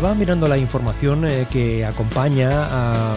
Estaba 0.00 0.14
mirando 0.14 0.48
la 0.48 0.56
información 0.56 1.26
eh, 1.26 1.46
que 1.50 1.84
acompaña 1.84 3.16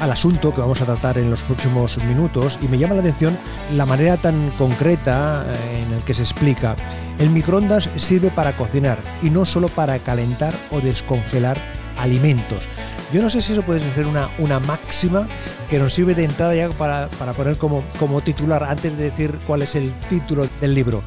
al 0.00 0.10
asunto 0.10 0.50
que 0.54 0.62
vamos 0.62 0.80
a 0.80 0.86
tratar 0.86 1.18
en 1.18 1.30
los 1.30 1.42
próximos 1.42 2.02
minutos 2.04 2.58
y 2.62 2.68
me 2.68 2.78
llama 2.78 2.94
la 2.94 3.02
atención 3.02 3.36
la 3.74 3.84
manera 3.84 4.16
tan 4.16 4.48
concreta 4.52 5.44
eh, 5.46 5.82
en 5.82 5.94
la 5.94 6.02
que 6.06 6.14
se 6.14 6.22
explica. 6.22 6.74
El 7.18 7.28
microondas 7.28 7.90
sirve 7.96 8.30
para 8.30 8.56
cocinar 8.56 8.96
y 9.22 9.28
no 9.28 9.44
solo 9.44 9.68
para 9.68 9.98
calentar 9.98 10.54
o 10.70 10.80
descongelar 10.80 11.60
alimentos. 11.98 12.62
Yo 13.12 13.20
no 13.20 13.28
sé 13.28 13.42
si 13.42 13.52
eso 13.52 13.60
puede 13.60 13.80
ser 13.92 14.06
una, 14.06 14.30
una 14.38 14.58
máxima 14.58 15.28
que 15.68 15.78
nos 15.78 15.92
sirve 15.92 16.14
de 16.14 16.24
entrada 16.24 16.54
ya 16.54 16.70
para, 16.70 17.08
para 17.18 17.34
poner 17.34 17.58
como, 17.58 17.84
como 17.98 18.22
titular 18.22 18.64
antes 18.64 18.96
de 18.96 19.10
decir 19.10 19.38
cuál 19.46 19.60
es 19.60 19.74
el 19.74 19.92
título 20.08 20.48
del 20.62 20.74
libro. 20.74 21.02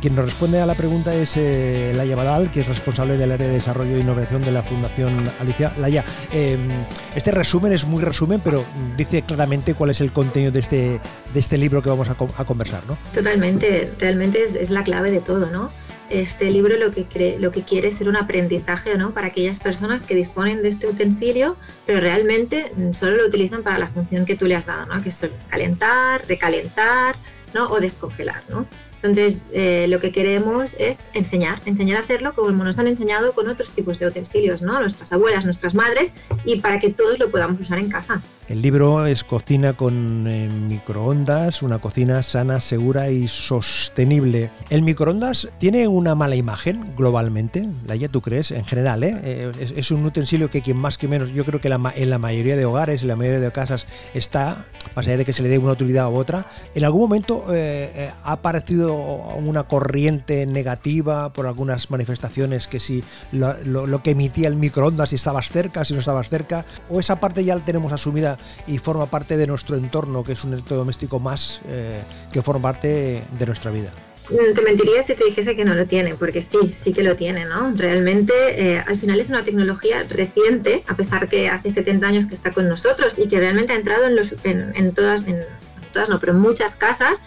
Quien 0.00 0.14
nos 0.14 0.24
responde 0.24 0.58
a 0.58 0.64
la 0.64 0.74
pregunta 0.74 1.14
es 1.14 1.36
eh, 1.36 1.92
Laia 1.94 2.16
Badal, 2.16 2.50
que 2.50 2.60
es 2.60 2.66
responsable 2.66 3.18
del 3.18 3.32
área 3.32 3.46
de 3.46 3.52
desarrollo 3.52 3.96
e 3.96 4.00
innovación 4.00 4.40
de 4.40 4.50
la 4.50 4.62
Fundación 4.62 5.22
Alicia. 5.38 5.74
Laia, 5.78 6.02
em, 6.32 6.70
este 7.14 7.30
resumen 7.32 7.74
es 7.74 7.84
muy 7.84 8.02
resumen, 8.02 8.40
pero 8.42 8.64
dice 8.96 9.20
claramente 9.20 9.74
cuál 9.74 9.90
es 9.90 10.00
el 10.00 10.10
contenido 10.10 10.52
de 10.52 10.60
este, 10.60 11.00
de 11.34 11.38
este 11.38 11.58
libro 11.58 11.82
que 11.82 11.90
vamos 11.90 12.08
a, 12.08 12.14
conversar, 12.14 12.82
¿no? 12.88 12.96
Totalmente, 13.14 13.92
realmente 13.98 14.42
es, 14.42 14.70
la 14.70 14.84
clave 14.84 15.10
de 15.10 15.20
todo, 15.20 15.50
¿no? 15.50 15.70
Este 16.08 16.50
libro 16.50 16.78
lo 16.78 16.92
que, 16.92 17.36
lo 17.38 17.52
que 17.52 17.62
quiere 17.62 17.88
es 17.88 17.96
ser 17.96 18.08
un 18.08 18.16
aprendizaje 18.16 18.96
¿no? 18.96 19.12
para 19.12 19.28
aquellas 19.28 19.60
personas 19.60 20.04
que 20.04 20.14
disponen 20.14 20.62
de 20.62 20.70
este 20.70 20.88
utensilio, 20.88 21.56
pero 21.86 22.00
realmente 22.00 22.72
solo 22.94 23.16
lo 23.16 23.26
utilizan 23.28 23.62
para 23.62 23.78
la 23.78 23.88
función 23.88 24.24
que 24.24 24.34
tú 24.34 24.46
le 24.46 24.56
has 24.56 24.66
dado, 24.66 24.86
¿no? 24.86 25.00
que 25.02 25.10
es 25.10 25.20
calentar, 25.48 26.26
recalentar 26.26 27.14
¿no? 27.54 27.70
o 27.70 27.78
descongelar. 27.78 28.42
¿no? 28.48 28.66
Entonces, 29.02 29.44
eh, 29.52 29.86
lo 29.88 29.98
que 29.98 30.12
queremos 30.12 30.74
es 30.78 30.98
enseñar, 31.14 31.60
enseñar 31.64 31.98
a 31.98 32.00
hacerlo 32.00 32.34
como 32.34 32.64
nos 32.64 32.78
han 32.78 32.86
enseñado 32.86 33.32
con 33.32 33.48
otros 33.48 33.70
tipos 33.70 33.98
de 33.98 34.06
utensilios, 34.06 34.60
¿no? 34.60 34.78
Nuestras 34.78 35.12
abuelas, 35.12 35.44
nuestras 35.44 35.74
madres, 35.74 36.12
y 36.44 36.60
para 36.60 36.78
que 36.80 36.90
todos 36.90 37.18
lo 37.18 37.30
podamos 37.30 37.58
usar 37.60 37.78
en 37.78 37.88
casa. 37.88 38.20
El 38.50 38.62
libro 38.62 39.06
es 39.06 39.22
Cocina 39.22 39.74
con 39.74 40.26
eh, 40.26 40.48
microondas, 40.48 41.62
una 41.62 41.78
cocina 41.78 42.22
sana, 42.24 42.60
segura 42.60 43.08
y 43.08 43.28
sostenible. 43.28 44.50
¿El 44.70 44.82
microondas 44.82 45.48
tiene 45.58 45.86
una 45.86 46.16
mala 46.16 46.34
imagen 46.34 46.96
globalmente? 46.96 47.68
Laia, 47.86 48.08
¿tú 48.08 48.20
crees? 48.20 48.50
En 48.50 48.64
general, 48.64 49.04
¿eh? 49.04 49.20
eh 49.22 49.52
es, 49.76 49.90
un 49.92 50.04
utensilio 50.04 50.50
que 50.50 50.62
quien 50.62 50.76
más 50.76 50.98
que 50.98 51.06
menos, 51.06 51.32
yo 51.32 51.44
creo 51.44 51.60
que 51.60 51.68
en 51.68 52.10
la 52.10 52.18
mayoría 52.18 52.56
de 52.56 52.64
hogares, 52.64 53.02
en 53.02 53.08
la 53.08 53.16
mayoría 53.16 53.38
de 53.38 53.52
casas 53.52 53.86
está, 54.14 54.66
más 54.94 55.06
allá 55.06 55.16
de 55.16 55.24
que 55.24 55.32
se 55.32 55.42
le 55.42 55.48
dé 55.48 55.58
una 55.58 55.72
utilidad 55.72 56.10
u 56.10 56.16
otra. 56.16 56.46
¿En 56.74 56.84
algún 56.84 57.02
momento 57.02 57.44
eh, 57.50 58.10
ha 58.22 58.32
aparecido 58.32 58.94
una 58.94 59.64
corriente 59.64 60.46
negativa 60.46 61.32
por 61.32 61.46
algunas 61.46 61.90
manifestaciones 61.90 62.66
que 62.66 62.80
si 62.80 63.02
lo, 63.32 63.54
lo 63.64 64.02
que 64.02 64.12
emitía 64.12 64.48
el 64.48 64.56
microondas, 64.56 65.10
si 65.10 65.16
estabas 65.16 65.50
cerca, 65.52 65.84
si 65.84 65.94
no 65.94 66.00
estabas 66.00 66.28
cerca? 66.28 66.64
¿O 66.88 67.00
esa 67.00 67.20
parte 67.20 67.44
ya 67.44 67.54
la 67.54 67.64
tenemos 67.64 67.92
asumida 67.92 68.38
y 68.66 68.78
forma 68.78 69.06
parte 69.06 69.36
de 69.36 69.46
nuestro 69.46 69.76
entorno, 69.76 70.24
que 70.24 70.32
es 70.32 70.44
un 70.44 70.52
electrodoméstico 70.52 71.20
más 71.20 71.60
eh, 71.68 72.02
que 72.32 72.42
forma 72.42 72.62
parte 72.62 73.24
de 73.38 73.46
nuestra 73.46 73.70
vida. 73.70 73.90
Mm, 74.30 74.54
te 74.54 74.62
mentiría 74.62 75.02
si 75.02 75.14
te 75.14 75.24
dijese 75.24 75.56
que 75.56 75.64
no 75.64 75.74
lo 75.74 75.86
tiene, 75.86 76.14
porque 76.14 76.40
sí, 76.40 76.72
sí 76.74 76.92
que 76.92 77.02
lo 77.02 77.16
tiene, 77.16 77.46
¿no? 77.46 77.72
Realmente 77.74 78.32
eh, 78.56 78.84
al 78.86 78.96
final 78.96 79.18
es 79.20 79.28
una 79.28 79.42
tecnología 79.42 80.04
reciente, 80.04 80.84
a 80.86 80.94
pesar 80.94 81.28
que 81.28 81.48
hace 81.48 81.72
70 81.72 82.06
años 82.06 82.26
que 82.26 82.34
está 82.34 82.52
con 82.52 82.68
nosotros 82.68 83.18
y 83.18 83.28
que 83.28 83.38
realmente 83.38 83.72
ha 83.72 83.76
entrado 83.76 84.06
en, 84.06 84.14
los, 84.14 84.34
en, 84.44 84.94
todas, 84.94 85.26
en 85.26 85.44
todas 85.92 86.08
no, 86.08 86.20
pero 86.20 86.32
en 86.32 86.38
muchas 86.38 86.76
casas, 86.76 87.22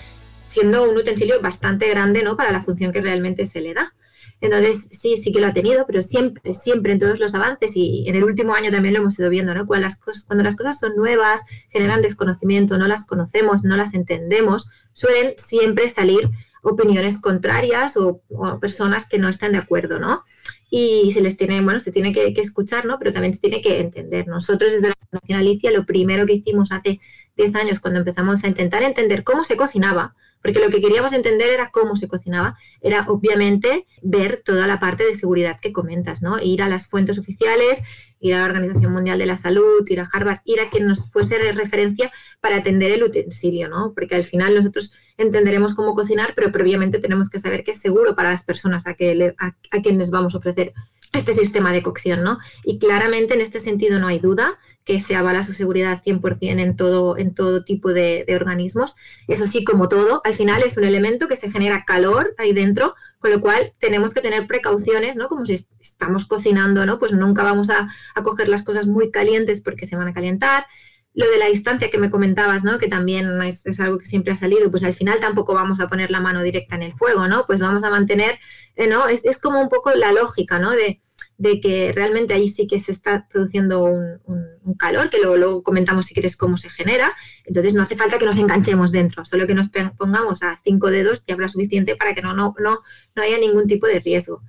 siendo 0.46 0.90
un 0.90 0.96
utensilio 0.96 1.42
bastante 1.42 1.90
grande, 1.90 2.24
¿no? 2.24 2.38
Para 2.38 2.52
la 2.54 2.64
función 2.64 2.94
que 2.94 3.02
realmente 3.02 3.48
se 3.48 3.60
le 3.60 3.74
da. 3.74 3.94
Entonces, 4.40 4.88
sí, 4.92 5.18
sí 5.18 5.34
que 5.34 5.42
lo 5.42 5.48
ha 5.48 5.54
tenido, 5.54 5.86
pero 5.86 6.02
siempre, 6.02 6.54
siempre 6.54 6.94
en 6.94 7.00
todos 7.00 7.20
los 7.20 7.36
avances 7.36 7.74
y 7.76 8.08
en 8.08 8.16
el 8.16 8.24
último 8.24 8.54
año 8.54 8.72
también 8.72 8.94
lo 8.94 9.02
hemos 9.02 9.20
ido 9.20 9.30
viendo, 9.30 9.54
¿no? 9.54 9.66
Cuando 9.66 9.88
las 9.88 10.56
cosas 10.56 10.80
son 10.80 10.96
nuevas, 10.96 11.42
generan 11.70 12.02
desconocimiento, 12.02 12.78
no 12.78 12.88
las 12.88 13.06
conocemos, 13.06 13.64
no 13.64 13.76
las 13.76 13.94
entendemos, 13.94 14.70
suelen 14.94 15.34
siempre 15.38 15.90
salir 15.90 16.30
opiniones 16.64 17.20
contrarias 17.20 17.98
o, 17.98 18.22
personas 18.60 19.08
que 19.08 19.20
no 19.20 19.30
están 19.30 19.52
de 19.52 19.60
acuerdo, 19.60 20.00
¿no? 20.00 20.24
Y 20.70 21.12
se 21.12 21.22
les 21.22 21.38
tiene, 21.38 21.62
bueno, 21.62 21.80
se 21.80 21.92
tiene 21.92 22.14
que, 22.14 22.34
escuchar, 22.38 22.86
¿no? 22.86 22.98
Pero 22.98 23.14
también 23.14 23.34
se 23.34 23.42
tiene 23.42 23.62
que 23.62 23.80
entender. 23.80 24.28
Nosotros 24.28 24.72
desde 24.72 24.88
la 24.88 24.96
Fundación 25.10 25.40
Alicia 25.40 25.72
lo 25.72 25.86
primero 25.86 26.26
que 26.26 26.34
hicimos 26.34 26.72
hace 26.72 27.00
10 27.38 27.56
años 27.56 27.80
cuando 27.80 28.00
empezamos 28.00 28.44
a 28.44 28.48
intentar 28.48 28.82
entender 28.82 29.24
cómo 29.24 29.44
se 29.44 29.58
cocinaba, 29.58 30.16
porque 30.42 30.60
lo 30.60 30.70
que 30.70 30.82
queríamos 30.82 31.14
entender 31.14 31.50
era 31.50 31.70
cómo 31.70 31.96
se 31.96 32.08
cocinaba, 32.08 32.58
era 32.82 33.06
obviamente 33.08 33.86
ver 34.02 34.42
toda 34.44 34.66
la 34.66 34.80
parte 34.80 35.04
de 35.04 35.16
seguridad 35.16 35.60
que 35.60 35.74
comentas, 35.74 36.22
¿no? 36.22 36.42
Ir 36.42 36.62
a 36.64 36.70
las 36.70 36.88
fuentes 36.88 37.20
oficiales, 37.20 37.80
ir 38.20 38.36
a 38.36 38.40
la 38.40 38.46
Organización 38.46 38.94
Mundial 38.94 39.20
de 39.20 39.26
la 39.26 39.38
Salud, 39.38 39.86
ir 39.88 40.00
a 40.00 40.10
Harvard, 40.12 40.40
ir 40.46 40.60
a 40.62 40.70
quien 40.70 40.88
nos 40.88 41.12
fuese 41.12 41.38
referencia 41.52 42.12
para 42.40 42.58
atender 42.58 42.92
el 42.92 43.04
utensilio, 43.04 43.70
¿no? 43.70 43.94
Porque 43.94 44.16
al 44.16 44.26
final 44.26 44.56
nosotros 44.56 44.94
entenderemos 45.18 45.76
cómo 45.76 45.96
cocinar, 45.96 46.34
pero 46.36 46.52
previamente 46.52 47.00
tenemos 47.00 47.30
que 47.30 47.40
saber 47.40 47.64
que 47.64 47.72
es 47.72 47.80
seguro 47.80 48.16
para 48.16 48.32
las 48.32 48.44
personas 48.44 48.88
a, 48.88 48.94
que 48.94 49.34
a, 49.38 49.56
a 49.72 49.82
quienes 49.82 50.12
vamos 50.12 50.36
a 50.36 50.40
ofrecer 50.40 50.74
este 51.14 51.34
sistema 51.34 51.72
de 51.72 51.84
cocción, 51.84 52.24
¿no? 52.24 52.40
Y 52.64 52.80
claramente 52.80 53.36
en 53.36 53.42
este 53.42 53.60
sentido 53.60 54.00
no 54.00 54.08
hay 54.08 54.20
duda 54.20 54.58
que 54.86 55.00
se 55.00 55.16
avala 55.16 55.44
su 55.44 55.54
seguridad 55.54 56.02
100% 56.04 56.60
en 56.60 56.76
todo, 56.76 57.18
en 57.18 57.34
todo 57.34 57.64
tipo 57.64 57.94
de, 57.94 58.26
organismos. 58.36 58.96
Eso 59.28 59.48
sí, 59.48 59.64
como 59.64 59.88
todo, 59.88 60.22
al 60.24 60.34
final 60.34 60.62
es 60.64 60.78
un 60.78 60.84
elemento 60.84 61.28
que 61.28 61.36
se 61.36 61.50
genera 61.50 61.86
calor 61.86 62.36
ahí 62.38 62.54
dentro, 62.54 62.96
con 63.20 63.32
lo 63.32 63.40
cual 63.40 63.74
tenemos 63.80 64.14
que 64.14 64.22
tener 64.22 64.46
precauciones, 64.46 65.16
¿no? 65.16 65.30
Como 65.30 65.46
si 65.46 65.66
estamos 65.80 66.26
cocinando, 66.28 66.86
¿no? 66.86 67.00
Pues 67.00 67.14
nunca 67.14 67.44
vamos 67.44 67.70
a, 67.70 67.90
coger 68.24 68.50
las 68.50 68.64
cosas 68.64 68.88
muy 68.88 69.12
calientes 69.12 69.62
porque 69.62 69.88
se 69.88 69.96
van 69.96 70.10
a 70.10 70.14
calentar. 70.14 70.66
Lo 71.14 71.30
de 71.30 71.38
la 71.38 71.48
distancia 71.48 71.90
que 71.90 71.98
me 71.98 72.10
comentabas, 72.10 72.64
¿no? 72.64 72.78
Que 72.80 72.88
también 72.88 73.42
es, 73.44 73.66
es, 73.66 73.80
algo 73.80 74.00
que 74.00 74.06
siempre 74.06 74.34
ha 74.34 74.36
salido, 74.36 74.72
pues 74.72 74.84
al 74.84 74.94
final 74.94 75.20
tampoco 75.20 75.54
vamos 75.54 75.80
a 75.80 75.88
poner 75.88 76.10
la 76.10 76.20
mano 76.20 76.42
directa 76.42 76.76
en 76.76 76.82
el 76.82 76.94
fuego, 76.94 77.28
¿no? 77.28 77.44
Pues 77.46 77.60
vamos 77.60 77.84
a 77.84 77.90
mantener, 77.90 78.40
eh, 78.76 78.88
¿no? 78.88 79.08
Es, 79.08 79.24
es 79.26 79.40
como 79.40 79.62
un 79.62 79.70
poco 79.70 79.92
la 79.92 80.12
lógica, 80.12 80.60
¿no? 80.60 80.72
De, 80.72 81.02
de 81.38 81.60
que 81.60 81.92
realmente 81.94 82.34
ahí 82.34 82.50
sí 82.50 82.68
que 82.68 82.80
se 82.80 82.92
está 82.92 83.28
produciendo 83.32 83.84
un, 83.84 84.76
calor, 84.78 85.10
que 85.10 85.20
luego, 85.20 85.62
comentamos 85.64 86.08
si 86.08 86.14
quieres 86.14 86.36
cómo 86.36 86.58
se 86.58 86.70
genera. 86.70 87.14
Entonces 87.46 87.74
no 87.74 87.84
hace 87.84 87.96
falta 87.96 88.18
que 88.18 88.26
nos 88.26 88.38
enganchemos 88.38 88.92
dentro, 88.92 89.24
solo 89.26 89.46
que 89.48 89.54
nos 89.54 89.70
pongamos 89.98 90.42
a 90.44 90.60
cinco 90.64 90.90
dedos 90.90 91.24
y 91.26 91.32
habrá 91.32 91.48
suficiente 91.48 91.96
para 91.96 92.16
que 92.16 92.22
no, 92.22 92.34
no, 92.34 92.56
no, 92.60 92.80
no 93.16 93.24
haya 93.24 93.38
ningún 93.38 93.68
tipo 93.68 93.88
de 93.88 94.00
riesgo. 94.00 94.42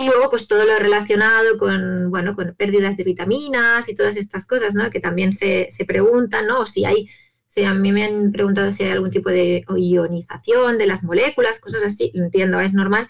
Y 0.00 0.06
luego, 0.06 0.30
pues 0.30 0.46
todo 0.46 0.64
lo 0.64 0.78
relacionado 0.78 1.58
con, 1.58 2.10
bueno, 2.10 2.34
con 2.34 2.54
pérdidas 2.54 2.96
de 2.96 3.04
vitaminas 3.04 3.88
y 3.88 3.94
todas 3.94 4.16
estas 4.16 4.46
cosas, 4.46 4.74
¿no? 4.74 4.90
Que 4.90 5.00
también 5.00 5.32
se, 5.32 5.68
se 5.70 5.84
preguntan, 5.84 6.46
¿no? 6.46 6.60
O 6.60 6.66
si 6.66 6.84
hay, 6.86 7.08
si 7.48 7.64
a 7.64 7.74
mí 7.74 7.92
me 7.92 8.04
han 8.04 8.32
preguntado 8.32 8.72
si 8.72 8.84
hay 8.84 8.92
algún 8.92 9.10
tipo 9.10 9.28
de 9.28 9.64
ionización 9.76 10.78
de 10.78 10.86
las 10.86 11.04
moléculas, 11.04 11.60
cosas 11.60 11.82
así, 11.84 12.12
entiendo, 12.14 12.60
es 12.60 12.72
normal 12.72 13.08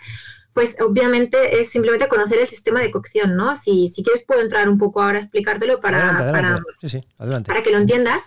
pues 0.53 0.77
obviamente 0.81 1.61
es 1.61 1.71
simplemente 1.71 2.09
conocer 2.09 2.39
el 2.39 2.49
sistema 2.49 2.81
de 2.81 2.91
cocción, 2.91 3.37
¿no? 3.37 3.55
Si, 3.55 3.89
si 3.89 4.03
quieres 4.03 4.25
puedo 4.27 4.41
entrar 4.41 4.69
un 4.69 4.78
poco 4.78 5.01
ahora 5.01 5.19
a 5.19 5.21
explicártelo 5.21 5.81
para, 5.81 6.17
para, 7.47 7.63
que 7.63 7.71
lo 7.71 7.78
entiendas 7.78 8.22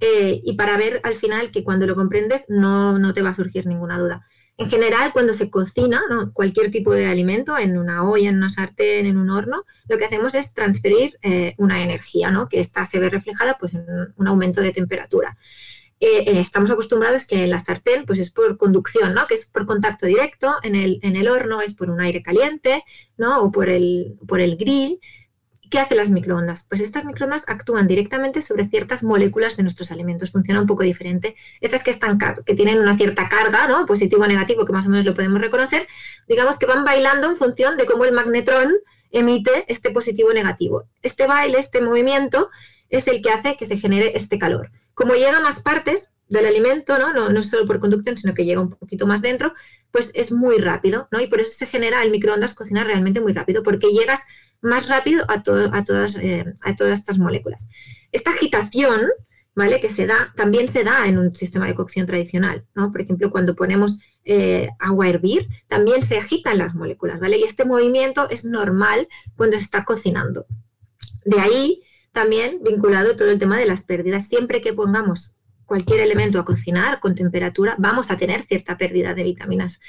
eh, 0.00 0.40
y 0.42 0.54
para 0.54 0.76
ver 0.76 1.00
al 1.04 1.16
final 1.16 1.50
que 1.50 1.64
cuando 1.64 1.86
lo 1.86 1.94
comprendes 1.94 2.46
no, 2.48 2.98
no 2.98 3.12
te 3.12 3.22
va 3.22 3.30
a 3.30 3.34
surgir 3.34 3.66
ninguna 3.66 3.98
duda. 3.98 4.26
En 4.58 4.70
general, 4.70 5.12
cuando 5.12 5.34
se 5.34 5.50
cocina 5.50 6.00
cualquier 6.32 6.70
tipo 6.70 6.92
de 6.92 7.06
alimento 7.06 7.58
en 7.58 7.76
una 7.76 8.08
olla, 8.08 8.30
en 8.30 8.36
una 8.36 8.48
sartén, 8.48 9.04
en 9.04 9.18
un 9.18 9.28
horno, 9.28 9.64
lo 9.86 9.98
que 9.98 10.06
hacemos 10.06 10.34
es 10.34 10.54
transferir 10.54 11.18
eh, 11.20 11.54
una 11.58 11.82
energía, 11.82 12.30
¿no? 12.30 12.48
que 12.48 12.60
esta 12.60 12.86
se 12.86 12.98
ve 12.98 13.10
reflejada 13.10 13.58
pues, 13.60 13.74
en 13.74 13.84
un 14.16 14.26
aumento 14.26 14.62
de 14.62 14.72
temperatura. 14.72 15.36
Eh, 16.00 16.24
eh, 16.26 16.40
estamos 16.40 16.70
acostumbrados 16.70 17.26
que 17.26 17.46
la 17.46 17.58
sartén 17.58 18.04
pues 18.06 18.18
es 18.18 18.30
por 18.30 18.56
conducción, 18.56 19.14
¿no? 19.14 19.26
que 19.26 19.34
es 19.34 19.46
por 19.46 19.66
contacto 19.66 20.06
directo, 20.06 20.54
en 20.62 20.74
el, 20.74 21.00
en 21.02 21.16
el 21.16 21.28
horno 21.28 21.60
es 21.60 21.74
por 21.74 21.90
un 21.90 22.00
aire 22.00 22.22
caliente 22.22 22.82
¿no? 23.18 23.40
o 23.42 23.52
por 23.52 23.68
el, 23.68 24.18
por 24.26 24.40
el 24.40 24.56
grill. 24.56 25.00
¿Qué 25.70 25.78
hacen 25.78 25.96
las 25.96 26.10
microondas? 26.10 26.64
Pues 26.68 26.80
estas 26.80 27.04
microondas 27.04 27.44
actúan 27.48 27.88
directamente 27.88 28.42
sobre 28.42 28.64
ciertas 28.64 29.02
moléculas 29.02 29.56
de 29.56 29.62
nuestros 29.62 29.90
alimentos. 29.90 30.30
Funciona 30.30 30.60
un 30.60 30.66
poco 30.66 30.82
diferente. 30.82 31.34
Estas 31.60 31.82
que, 31.82 31.90
están, 31.90 32.18
que 32.18 32.54
tienen 32.54 32.78
una 32.78 32.96
cierta 32.96 33.28
carga, 33.28 33.66
¿no? 33.66 33.86
positivo 33.86 34.22
o 34.22 34.26
negativo, 34.26 34.64
que 34.64 34.72
más 34.72 34.86
o 34.86 34.90
menos 34.90 35.04
lo 35.04 35.14
podemos 35.14 35.40
reconocer, 35.40 35.86
digamos 36.28 36.58
que 36.58 36.66
van 36.66 36.84
bailando 36.84 37.28
en 37.28 37.36
función 37.36 37.76
de 37.76 37.86
cómo 37.86 38.04
el 38.04 38.12
magnetrón 38.12 38.74
emite 39.10 39.64
este 39.68 39.90
positivo 39.90 40.30
o 40.30 40.34
negativo. 40.34 40.84
Este 41.02 41.26
baile, 41.26 41.58
este 41.58 41.80
movimiento, 41.80 42.50
es 42.88 43.08
el 43.08 43.22
que 43.22 43.30
hace 43.30 43.56
que 43.56 43.66
se 43.66 43.78
genere 43.78 44.12
este 44.14 44.38
calor. 44.38 44.70
Como 44.94 45.14
llega 45.14 45.38
a 45.38 45.40
más 45.40 45.62
partes 45.62 46.10
del 46.28 46.46
alimento, 46.46 46.98
¿no? 46.98 47.12
No, 47.12 47.42
solo 47.42 47.66
por 47.66 47.80
conducción, 47.80 48.16
sino 48.16 48.34
que 48.34 48.44
llega 48.44 48.60
un 48.60 48.70
poquito 48.70 49.06
más 49.06 49.22
dentro, 49.22 49.54
pues 49.90 50.10
es 50.14 50.32
muy 50.32 50.58
rápido, 50.58 51.08
¿no? 51.10 51.20
Y 51.20 51.28
por 51.28 51.40
eso 51.40 51.52
se 51.52 51.66
genera 51.66 52.02
el 52.02 52.10
microondas 52.10 52.54
cocinar 52.54 52.86
realmente 52.86 53.20
muy 53.20 53.32
rápido, 53.32 53.62
porque 53.62 53.88
llegas 53.88 54.26
más 54.60 54.88
rápido 54.88 55.24
a, 55.28 55.34
a, 55.34 55.84
todas, 55.84 56.16
eh, 56.16 56.54
a 56.62 56.74
todas 56.76 56.98
estas 56.98 57.18
moléculas. 57.18 57.68
Esta 58.12 58.30
agitación, 58.30 59.08
¿vale? 59.54 59.80
Que 59.80 59.90
se 59.90 60.06
da, 60.06 60.32
también 60.36 60.68
se 60.68 60.84
da 60.84 61.06
en 61.06 61.18
un 61.18 61.34
sistema 61.34 61.66
de 61.66 61.74
cocción 61.74 62.06
tradicional, 62.06 62.64
¿no? 62.74 62.92
Por 62.92 63.00
ejemplo, 63.00 63.30
cuando 63.30 63.54
ponemos 63.54 64.00
eh, 64.24 64.68
agua 64.78 65.06
a 65.06 65.08
hervir, 65.08 65.48
también 65.68 66.02
se 66.02 66.18
agitan 66.18 66.58
las 66.58 66.74
moléculas, 66.74 67.20
¿vale? 67.20 67.38
Y 67.38 67.44
este 67.44 67.64
movimiento 67.64 68.28
es 68.28 68.44
normal 68.44 69.08
cuando 69.36 69.56
se 69.56 69.64
está 69.64 69.84
cocinando. 69.84 70.46
De 71.24 71.40
ahí 71.40 71.82
también 72.12 72.60
vinculado 72.62 73.16
todo 73.16 73.30
el 73.30 73.38
tema 73.38 73.58
de 73.58 73.66
las 73.66 73.84
pérdidas. 73.84 74.26
Siempre 74.26 74.60
que 74.62 74.72
pongamos 74.72 75.34
cualquier 75.66 76.00
elemento 76.00 76.38
a 76.38 76.44
cocinar 76.44 77.00
con 77.00 77.14
temperatura, 77.14 77.74
vamos 77.78 78.10
a 78.10 78.16
tener 78.16 78.44
cierta 78.44 78.78
pérdida 78.78 79.14
de 79.14 79.24
vitaminas. 79.24 79.80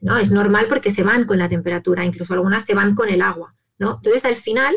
¿no? 0.00 0.16
Es 0.16 0.32
normal 0.32 0.66
porque 0.68 0.90
se 0.90 1.02
van 1.02 1.24
con 1.24 1.38
la 1.38 1.48
temperatura, 1.48 2.04
incluso 2.04 2.34
algunas 2.34 2.64
se 2.64 2.74
van 2.74 2.94
con 2.94 3.08
el 3.08 3.22
agua. 3.22 3.54
¿No? 3.78 3.96
Entonces, 3.96 4.24
al 4.24 4.36
final, 4.36 4.76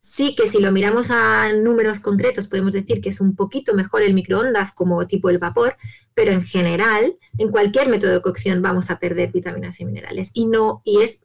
sí 0.00 0.34
que 0.36 0.48
si 0.48 0.60
lo 0.60 0.70
miramos 0.70 1.10
a 1.10 1.52
números 1.52 1.98
concretos, 1.98 2.48
podemos 2.48 2.72
decir 2.72 3.00
que 3.00 3.08
es 3.08 3.20
un 3.20 3.34
poquito 3.34 3.74
mejor 3.74 4.02
el 4.02 4.14
microondas 4.14 4.72
como 4.72 5.06
tipo 5.06 5.30
el 5.30 5.38
vapor, 5.38 5.76
pero 6.14 6.30
en 6.30 6.42
general, 6.42 7.16
en 7.38 7.50
cualquier 7.50 7.88
método 7.88 8.12
de 8.12 8.22
cocción 8.22 8.62
vamos 8.62 8.90
a 8.90 8.98
perder 8.98 9.32
vitaminas 9.32 9.80
y 9.80 9.84
minerales. 9.84 10.30
Y 10.34 10.46
no, 10.46 10.82
y 10.84 11.02
es 11.02 11.23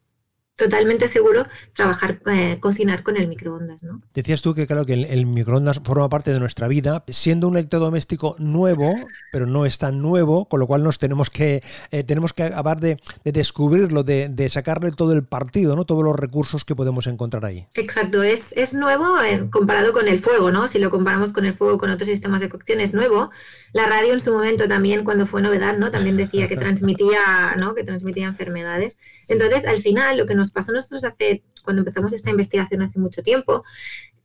totalmente 0.59 1.07
seguro 1.07 1.47
trabajar, 1.73 2.19
eh, 2.27 2.57
cocinar 2.59 3.01
con 3.01 3.17
el 3.17 3.27
microondas. 3.27 3.81
¿no? 3.81 4.01
Decías 4.13 4.41
tú 4.41 4.53
que 4.53 4.67
claro 4.67 4.85
que 4.85 4.93
el, 4.93 5.25
microondas 5.25 5.79
forma 5.83 6.09
parte 6.09 6.31
de 6.31 6.39
nuestra 6.39 6.67
vida, 6.67 7.03
siendo 7.07 7.47
un 7.47 7.55
electrodoméstico 7.55 8.35
nuevo, 8.37 8.93
pero 9.31 9.47
no 9.47 9.65
es 9.65 9.77
tan 9.77 10.01
nuevo, 10.01 10.45
con 10.45 10.59
lo 10.59 10.67
cual 10.67 10.83
nos 10.83 10.99
tenemos 10.99 11.29
que 11.29 11.61
eh, 11.91 12.03
tenemos 12.03 12.33
que 12.33 12.43
acabar 12.43 12.79
de, 12.79 12.99
descubrirlo, 13.23 14.03
de, 14.03 14.49
sacarle 14.49 14.91
todo 14.91 15.13
el 15.13 15.23
partido, 15.23 15.75
¿no? 15.75 15.85
Todos 15.85 16.03
los 16.03 16.15
recursos 16.15 16.65
que 16.65 16.75
podemos 16.75 17.07
encontrar 17.07 17.45
ahí. 17.45 17.67
Exacto, 17.75 18.21
es, 18.21 18.51
es 18.57 18.73
nuevo 18.73 19.05
comparado 19.51 19.93
con 19.93 20.07
el 20.07 20.19
fuego, 20.19 20.51
¿no? 20.51 20.67
Si 20.67 20.79
lo 20.79 20.89
comparamos 20.89 21.31
con 21.31 21.45
el 21.45 21.53
fuego, 21.53 21.77
con 21.77 21.89
otros 21.89 22.09
sistemas 22.09 22.41
de 22.41 22.49
cocción, 22.49 22.81
es 22.81 22.93
nuevo. 22.93 23.31
La 23.71 23.85
radio 23.85 24.13
en 24.13 24.19
su 24.19 24.33
momento 24.33 24.67
también, 24.67 25.03
cuando 25.03 25.25
fue 25.25 25.41
novedad, 25.41 25.77
¿no? 25.77 25.91
También 25.91 26.17
decía 26.17 26.47
que 26.47 26.57
transmitía, 26.57 27.55
¿no? 27.57 27.75
Que 27.75 27.83
transmitía 27.83 28.25
enfermedades. 28.25 28.97
Entonces, 29.29 29.65
al 29.65 29.81
final, 29.81 30.17
lo 30.17 30.25
que 30.25 30.35
nos 30.35 30.48
pasó 30.51 30.71
nosotros 30.71 31.03
hace, 31.03 31.43
cuando 31.63 31.81
empezamos 31.81 32.13
esta 32.13 32.29
investigación 32.29 32.81
hace 32.81 32.99
mucho 32.99 33.23
tiempo, 33.23 33.63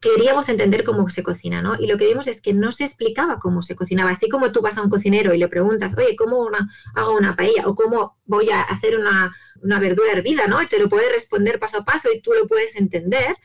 queríamos 0.05 0.51
entender 0.51 0.85
cómo 0.85 1.09
se 1.09 1.23
cocina, 1.23 1.63
¿no? 1.63 1.77
Y 1.79 1.87
lo 1.87 1.97
que 1.97 2.07
vimos 2.07 2.27
es 2.27 2.43
que 2.43 2.53
no 2.53 2.73
se 2.73 2.85
explicaba 2.85 3.39
cómo 3.39 3.63
se 3.63 3.75
cocinaba. 3.75 4.11
Así 4.11 4.29
como 4.29 4.53
tú 4.53 4.61
vas 4.61 4.77
a 4.77 4.83
un 4.83 4.91
cocinero 4.91 5.33
y 5.33 5.39
le 5.39 5.49
preguntas, 5.49 5.97
oye, 5.97 6.15
¿cómo 6.15 6.47
hago 6.95 7.17
una 7.17 7.35
paella? 7.35 7.67
O 7.67 7.75
¿cómo 7.75 8.19
voy 8.27 8.51
a 8.51 8.61
hacer 8.61 8.99
una, 8.99 9.35
verdura 9.81 10.13
hervida, 10.13 10.47
¿no? 10.47 10.61
Y 10.63 10.69
te 10.69 10.79
lo 10.79 10.91
puede 10.91 11.11
responder 11.11 11.59
paso 11.59 11.79
a 11.79 11.85
paso 11.85 12.11
y 12.15 12.21
tú 12.21 12.33
lo 12.35 12.47
puedes 12.47 12.77
entender. 12.77 13.37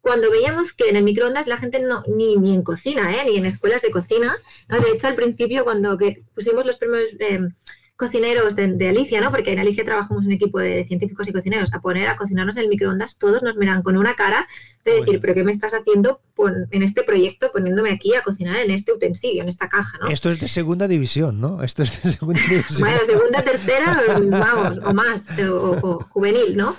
Cuando 0.00 0.30
veíamos 0.30 0.72
que 0.72 0.88
en 0.88 0.94
el 0.94 1.02
microondas 1.02 1.48
la 1.48 1.56
gente 1.56 1.80
no, 1.80 2.04
ni, 2.06 2.36
ni 2.36 2.54
en 2.54 2.62
cocina, 2.62 3.16
¿eh? 3.16 3.24
ni 3.28 3.36
en 3.36 3.46
escuelas 3.46 3.82
de 3.82 3.90
cocina, 3.90 4.36
¿no? 4.68 4.78
de 4.78 4.92
hecho 4.92 5.08
al 5.08 5.16
principio 5.16 5.64
cuando 5.64 5.98
pusimos 6.32 6.64
los 6.64 6.76
primeros 6.76 7.08
eh, 7.18 7.40
cocineros 7.96 8.56
de, 8.56 8.88
Alicia, 8.88 9.20
¿no? 9.20 9.30
Porque 9.30 9.52
en 9.52 9.58
Alicia 9.58 9.84
trabajamos 9.84 10.26
un 10.26 10.32
equipo 10.32 10.58
de 10.58 10.84
científicos 10.84 11.28
y 11.28 11.32
cocineros, 11.32 11.72
a 11.72 11.80
poner 11.80 12.08
a 12.08 12.16
cocinarnos 12.16 12.56
en 12.56 12.64
el 12.64 12.68
microondas, 12.68 13.18
todos 13.18 13.42
nos 13.42 13.56
miran 13.56 13.82
con 13.82 13.96
una 13.96 14.14
cara 14.14 14.46
de 14.84 15.00
decir, 15.00 15.20
pero 15.20 15.34
¿qué 15.34 15.42
me 15.42 15.50
estás 15.50 15.74
haciendo 15.74 16.20
en 16.70 16.82
este 16.82 17.02
proyecto 17.02 17.50
poniéndome 17.52 17.90
aquí 17.90 18.14
a 18.14 18.22
cocinar 18.22 18.56
en 18.58 18.70
este 18.70 18.92
utensilio, 18.92 19.42
en 19.42 19.48
esta 19.48 19.68
caja, 19.68 19.98
¿no? 19.98 20.08
Esto 20.08 20.30
es 20.30 20.38
de 20.38 20.48
segunda 20.48 20.86
división, 20.86 21.40
¿no? 21.40 21.62
Esto 21.62 21.82
es 21.82 22.02
de 22.02 22.12
segunda 22.18 22.40
división. 22.48 22.80
bueno, 22.80 22.98
segunda, 23.06 23.42
tercera, 23.42 24.00
vamos, 24.30 24.78
o 24.84 24.94
más, 24.94 25.24
o, 25.40 25.98
juvenil, 26.10 26.56
¿no? 26.56 26.76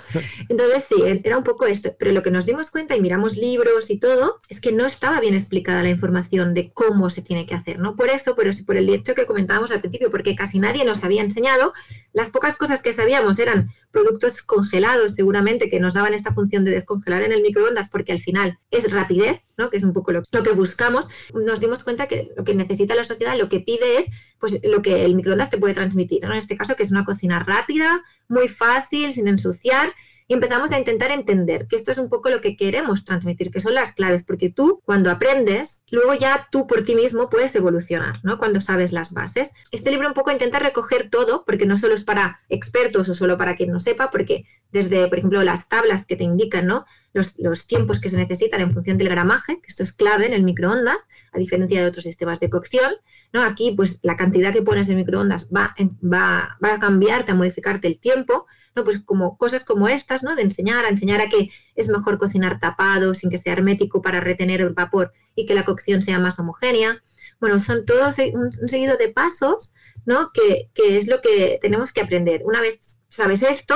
Entonces 0.48 0.84
sí, 0.88 0.94
era 1.24 1.36
un 1.36 1.44
poco 1.44 1.66
esto, 1.66 1.90
pero 1.98 2.12
lo 2.12 2.22
que 2.22 2.30
nos 2.30 2.46
dimos 2.46 2.70
cuenta 2.70 2.96
y 2.96 3.00
miramos 3.00 3.36
libros 3.36 3.90
y 3.90 3.98
todo, 3.98 4.40
es 4.48 4.60
que 4.60 4.72
no 4.72 4.86
estaba 4.86 5.20
bien 5.20 5.34
explicada 5.34 5.82
la 5.82 5.90
información 5.90 6.54
de 6.54 6.72
cómo 6.72 7.10
se 7.10 7.22
tiene 7.22 7.44
que 7.44 7.54
hacer, 7.54 7.78
¿no? 7.78 7.96
Por 7.96 8.08
eso, 8.08 8.34
pero 8.36 8.52
sí 8.52 8.62
por 8.62 8.76
el 8.76 8.88
hecho 8.88 9.14
que 9.14 9.26
comentábamos 9.26 9.70
al 9.70 9.80
principio, 9.80 10.10
porque 10.10 10.34
casi 10.34 10.58
nadie 10.58 10.84
nos 10.84 11.04
había 11.08 11.22
enseñado, 11.22 11.74
las 12.12 12.30
pocas 12.30 12.56
cosas 12.56 12.82
que 12.82 12.92
sabíamos 12.92 13.38
eran 13.38 13.70
productos 13.90 14.42
congelados 14.42 15.14
seguramente 15.14 15.70
que 15.70 15.80
nos 15.80 15.94
daban 15.94 16.14
esta 16.14 16.32
función 16.32 16.64
de 16.64 16.70
descongelar 16.70 17.22
en 17.22 17.32
el 17.32 17.42
microondas 17.42 17.88
porque 17.88 18.12
al 18.12 18.20
final 18.20 18.58
es 18.70 18.90
rapidez, 18.92 19.40
¿no? 19.56 19.70
que 19.70 19.78
es 19.78 19.84
un 19.84 19.92
poco 19.92 20.12
lo, 20.12 20.22
que 20.22 20.52
buscamos, 20.52 21.08
nos 21.34 21.60
dimos 21.60 21.84
cuenta 21.84 22.06
que 22.06 22.30
lo 22.36 22.44
que 22.44 22.54
necesita 22.54 22.94
la 22.94 23.04
sociedad, 23.04 23.36
lo 23.36 23.48
que 23.48 23.60
pide 23.60 23.98
es 23.98 24.10
pues, 24.38 24.60
lo 24.64 24.82
que 24.82 25.04
el 25.04 25.14
microondas 25.14 25.50
te 25.50 25.58
puede 25.58 25.74
transmitir, 25.74 26.24
en 26.24 26.32
este 26.32 26.56
caso 26.56 26.76
que 26.76 26.82
es 26.82 26.90
una 26.90 27.04
cocina 27.04 27.38
rápida, 27.40 28.02
muy 28.28 28.48
fácil, 28.48 29.12
sin 29.12 29.28
ensuciar 29.28 29.92
y 30.30 30.34
empezamos 30.34 30.70
a 30.72 30.78
intentar 30.78 31.10
entender 31.10 31.66
que 31.66 31.76
esto 31.76 31.90
es 31.90 31.96
un 31.96 32.10
poco 32.10 32.28
lo 32.28 32.42
que 32.42 32.54
queremos 32.54 33.06
transmitir, 33.06 33.50
que 33.50 33.62
son 33.62 33.74
las 33.74 33.92
claves, 33.92 34.22
porque 34.22 34.50
tú 34.50 34.82
cuando 34.84 35.10
aprendes, 35.10 35.82
luego 35.90 36.12
ya 36.12 36.48
tú 36.52 36.66
por 36.66 36.84
ti 36.84 36.94
mismo 36.94 37.30
puedes 37.30 37.54
evolucionar, 37.56 38.20
¿no? 38.22 38.36
Cuando 38.36 38.60
sabes 38.60 38.92
las 38.92 39.14
bases. 39.14 39.52
Este 39.72 39.90
libro 39.90 40.06
un 40.06 40.12
poco 40.12 40.30
intenta 40.30 40.58
recoger 40.58 41.08
todo, 41.08 41.44
porque 41.46 41.64
no 41.64 41.78
solo 41.78 41.94
es 41.94 42.04
para 42.04 42.40
expertos 42.50 43.08
o 43.08 43.14
solo 43.14 43.38
para 43.38 43.56
quien 43.56 43.72
no 43.72 43.80
sepa, 43.80 44.10
porque 44.10 44.44
desde, 44.70 45.08
por 45.08 45.16
ejemplo, 45.16 45.42
las 45.42 45.70
tablas 45.70 46.04
que 46.04 46.16
te 46.16 46.24
indican, 46.24 46.66
¿no? 46.66 46.84
Los, 47.14 47.38
los, 47.38 47.66
tiempos 47.66 47.98
que 47.98 48.10
se 48.10 48.18
necesitan 48.18 48.60
en 48.60 48.74
función 48.74 48.98
del 48.98 49.08
gramaje, 49.08 49.62
que 49.62 49.68
esto 49.68 49.82
es 49.82 49.94
clave 49.94 50.26
en 50.26 50.34
el 50.34 50.42
microondas, 50.42 50.98
a 51.32 51.38
diferencia 51.38 51.80
de 51.80 51.88
otros 51.88 52.04
sistemas 52.04 52.38
de 52.38 52.50
cocción. 52.50 52.92
¿no? 53.32 53.42
Aquí, 53.42 53.72
pues 53.74 54.00
la 54.02 54.16
cantidad 54.16 54.52
que 54.52 54.62
pones 54.62 54.88
en 54.90 54.96
microondas 54.96 55.48
va, 55.48 55.74
va, 56.04 56.58
va 56.62 56.74
a 56.74 56.78
cambiarte, 56.78 57.32
a 57.32 57.34
modificarte 57.34 57.88
el 57.88 57.98
tiempo. 57.98 58.46
Pues 58.84 59.00
como 59.00 59.36
cosas 59.36 59.64
como 59.64 59.88
estas, 59.88 60.22
¿no? 60.22 60.34
De 60.34 60.42
enseñar, 60.42 60.84
a 60.84 60.88
enseñar 60.88 61.20
a 61.20 61.28
que 61.28 61.50
es 61.74 61.88
mejor 61.88 62.18
cocinar 62.18 62.60
tapado, 62.60 63.14
sin 63.14 63.30
que 63.30 63.38
sea 63.38 63.52
hermético 63.52 64.02
para 64.02 64.20
retener 64.20 64.60
el 64.60 64.74
vapor 64.74 65.12
y 65.34 65.46
que 65.46 65.54
la 65.54 65.64
cocción 65.64 66.02
sea 66.02 66.18
más 66.18 66.38
homogénea. 66.38 67.02
Bueno, 67.40 67.58
son 67.58 67.86
todos 67.86 68.16
un, 68.34 68.68
seguido 68.68 68.96
de 68.96 69.08
pasos, 69.08 69.72
¿no? 70.04 70.30
Que, 70.32 70.70
que 70.74 70.98
es 70.98 71.06
lo 71.06 71.20
que 71.20 71.58
tenemos 71.60 71.92
que 71.92 72.00
aprender. 72.00 72.42
Una 72.44 72.60
vez 72.60 73.00
sabes 73.08 73.42
esto, 73.42 73.74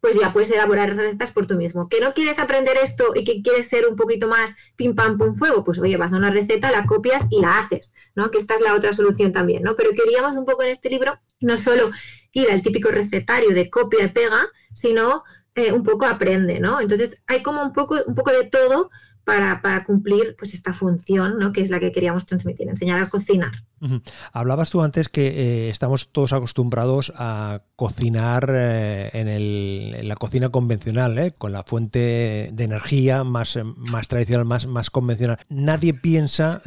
pues 0.00 0.18
ya 0.18 0.32
puedes 0.32 0.50
elaborar 0.50 0.94
recetas 0.94 1.32
por 1.32 1.46
tú 1.46 1.54
mismo. 1.54 1.88
¿Que 1.88 2.00
no 2.00 2.14
quieres 2.14 2.38
aprender 2.38 2.76
esto 2.82 3.14
y 3.14 3.24
que 3.24 3.42
quieres 3.42 3.68
ser 3.68 3.86
un 3.86 3.96
poquito 3.96 4.28
más 4.28 4.54
pim 4.76 4.94
pam 4.94 5.18
pum 5.18 5.34
fuego? 5.34 5.64
Pues 5.64 5.78
oye, 5.78 5.96
vas 5.96 6.12
a 6.12 6.16
una 6.16 6.30
receta, 6.30 6.70
la 6.70 6.86
copias 6.86 7.24
y 7.30 7.40
la 7.40 7.58
haces, 7.58 7.92
¿no? 8.14 8.30
Que 8.30 8.38
esta 8.38 8.54
es 8.54 8.60
la 8.60 8.74
otra 8.74 8.92
solución 8.92 9.32
también, 9.32 9.62
¿no? 9.62 9.74
Pero 9.76 9.90
queríamos 9.90 10.36
un 10.36 10.44
poco 10.44 10.62
en 10.62 10.70
este 10.70 10.90
libro 10.90 11.18
no 11.40 11.56
solo 11.56 11.90
ir 12.32 12.50
al 12.50 12.62
típico 12.62 12.90
recetario 12.90 13.50
de 13.50 13.70
copia 13.70 14.04
y 14.04 14.08
pega, 14.08 14.46
sino 14.74 15.24
eh, 15.54 15.72
un 15.72 15.82
poco 15.82 16.06
aprende, 16.06 16.60
¿no? 16.60 16.80
Entonces 16.80 17.22
hay 17.26 17.42
como 17.42 17.62
un 17.62 17.72
poco, 17.72 17.96
un 18.06 18.14
poco 18.14 18.30
de 18.30 18.48
todo 18.48 18.90
para, 19.24 19.60
para 19.60 19.84
cumplir 19.84 20.36
pues 20.38 20.54
esta 20.54 20.72
función, 20.72 21.38
¿no? 21.38 21.52
Que 21.52 21.60
es 21.60 21.70
la 21.70 21.80
que 21.80 21.92
queríamos 21.92 22.26
transmitir, 22.26 22.68
enseñar 22.68 23.02
a 23.02 23.10
cocinar. 23.10 23.64
Hablabas 24.32 24.70
tú 24.70 24.82
antes 24.82 25.08
que 25.08 25.26
eh, 25.26 25.70
estamos 25.70 26.08
todos 26.10 26.32
acostumbrados 26.32 27.12
a 27.16 27.62
cocinar 27.76 28.50
eh, 28.50 29.10
en, 29.12 30.08
la 30.08 30.16
cocina 30.16 30.48
convencional, 30.48 31.18
¿eh? 31.18 31.32
con 31.36 31.52
la 31.52 31.62
fuente 31.62 32.50
de 32.52 32.64
energía 32.64 33.24
más, 33.24 33.58
tradicional, 34.08 34.44
más, 34.46 34.90
convencional. 34.90 35.38
Nadie 35.48 35.94
piensa, 35.94 36.62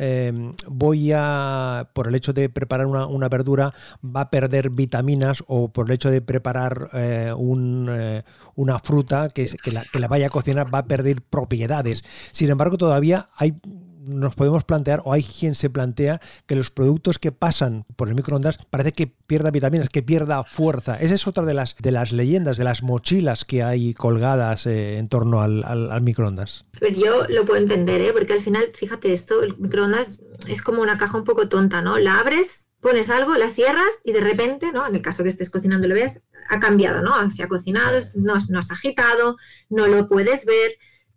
voy 0.68 1.12
a, 1.14 1.90
por 1.94 2.08
el 2.08 2.16
hecho 2.16 2.34
de 2.34 2.50
preparar 2.50 2.88
una, 2.88 3.30
verdura, 3.30 3.74
va 4.04 4.22
a 4.22 4.30
perder 4.30 4.70
vitaminas 4.70 5.44
o 5.48 5.70
por 5.70 5.88
el 5.88 5.96
hecho 5.96 6.10
de 6.10 6.22
preparar 6.22 6.90
una 7.36 8.80
fruta 8.80 9.30
que, 9.30 9.50
la, 9.66 9.84
que 9.84 10.00
la 10.00 10.08
vaya 10.08 10.28
a 10.28 10.30
cocinar 10.30 10.74
va 10.74 10.80
a 10.80 10.86
perder 10.86 11.22
propiedades. 11.22 12.04
Sin 12.32 12.50
embargo, 12.50 12.78
todavía 12.78 13.30
hay 13.36 13.56
nos 14.06 14.36
podemos 14.36 14.64
plantear, 14.64 15.02
o 15.06 15.14
hay 15.14 15.24
quien 15.24 15.56
se 15.56 15.70
plantea, 15.70 16.20
que 16.46 16.56
los 16.56 16.72
productos 16.72 17.20
que 17.20 17.32
pasan 17.32 17.86
por 17.96 18.08
el 18.08 18.16
microondas 18.16 18.58
parece 18.70 18.92
que 18.94 19.08
pierda 19.08 19.52
vitaminas, 19.52 19.90
que 19.90 20.04
pierda 20.04 20.44
fuerza. 20.44 20.96
Esa 20.96 21.16
es 21.16 21.28
otra 21.28 21.44
de 21.44 21.54
las, 21.54 21.76
de 21.78 21.92
las 21.92 22.12
leyendas, 22.12 22.58
de 22.58 22.64
las 22.64 22.84
mochilas 22.84 23.46
que 23.46 23.64
hay 23.64 23.94
colgadas 23.94 24.66
eh, 24.66 24.98
en 24.98 25.08
torno 25.08 25.42
al, 25.42 26.02
microondas. 26.02 26.66
yo 26.96 27.28
lo 27.28 27.46
puedo 27.46 27.62
entender, 27.62 28.02
¿eh? 28.02 28.14
porque 28.14 28.34
al 28.34 28.42
final, 28.42 28.72
fíjate 28.74 29.14
esto, 29.14 29.44
el 29.44 29.58
microondas 29.58 30.22
es 30.48 30.62
como 30.62 30.82
una 30.82 30.98
caja 30.98 31.18
un 31.18 31.24
poco 31.24 31.50
tonta, 31.50 31.82
¿no? 31.82 32.00
La 32.00 32.20
abres, 32.20 32.68
pones 32.80 33.10
algo, 33.10 33.36
la 33.36 33.50
cierras 33.50 34.02
y 34.04 34.14
de 34.14 34.22
repente, 34.22 34.72
¿no? 34.72 34.88
En 34.88 34.96
el 34.96 35.02
caso 35.02 35.24
que 35.24 35.30
estés 35.30 35.50
cocinando 35.50 35.88
lo 35.88 35.96
ves, 35.96 36.22
ha 36.50 36.60
cambiado, 36.60 37.02
¿no? 37.02 37.30
Se 37.32 37.44
ha 37.44 37.48
cocinado, 37.48 38.00
no, 38.16 38.36
no 38.50 38.60
has 38.60 38.72
agitado, 38.72 39.38
no 39.70 39.88
lo 39.88 40.08
puedes 40.10 40.46
ver 40.46 40.72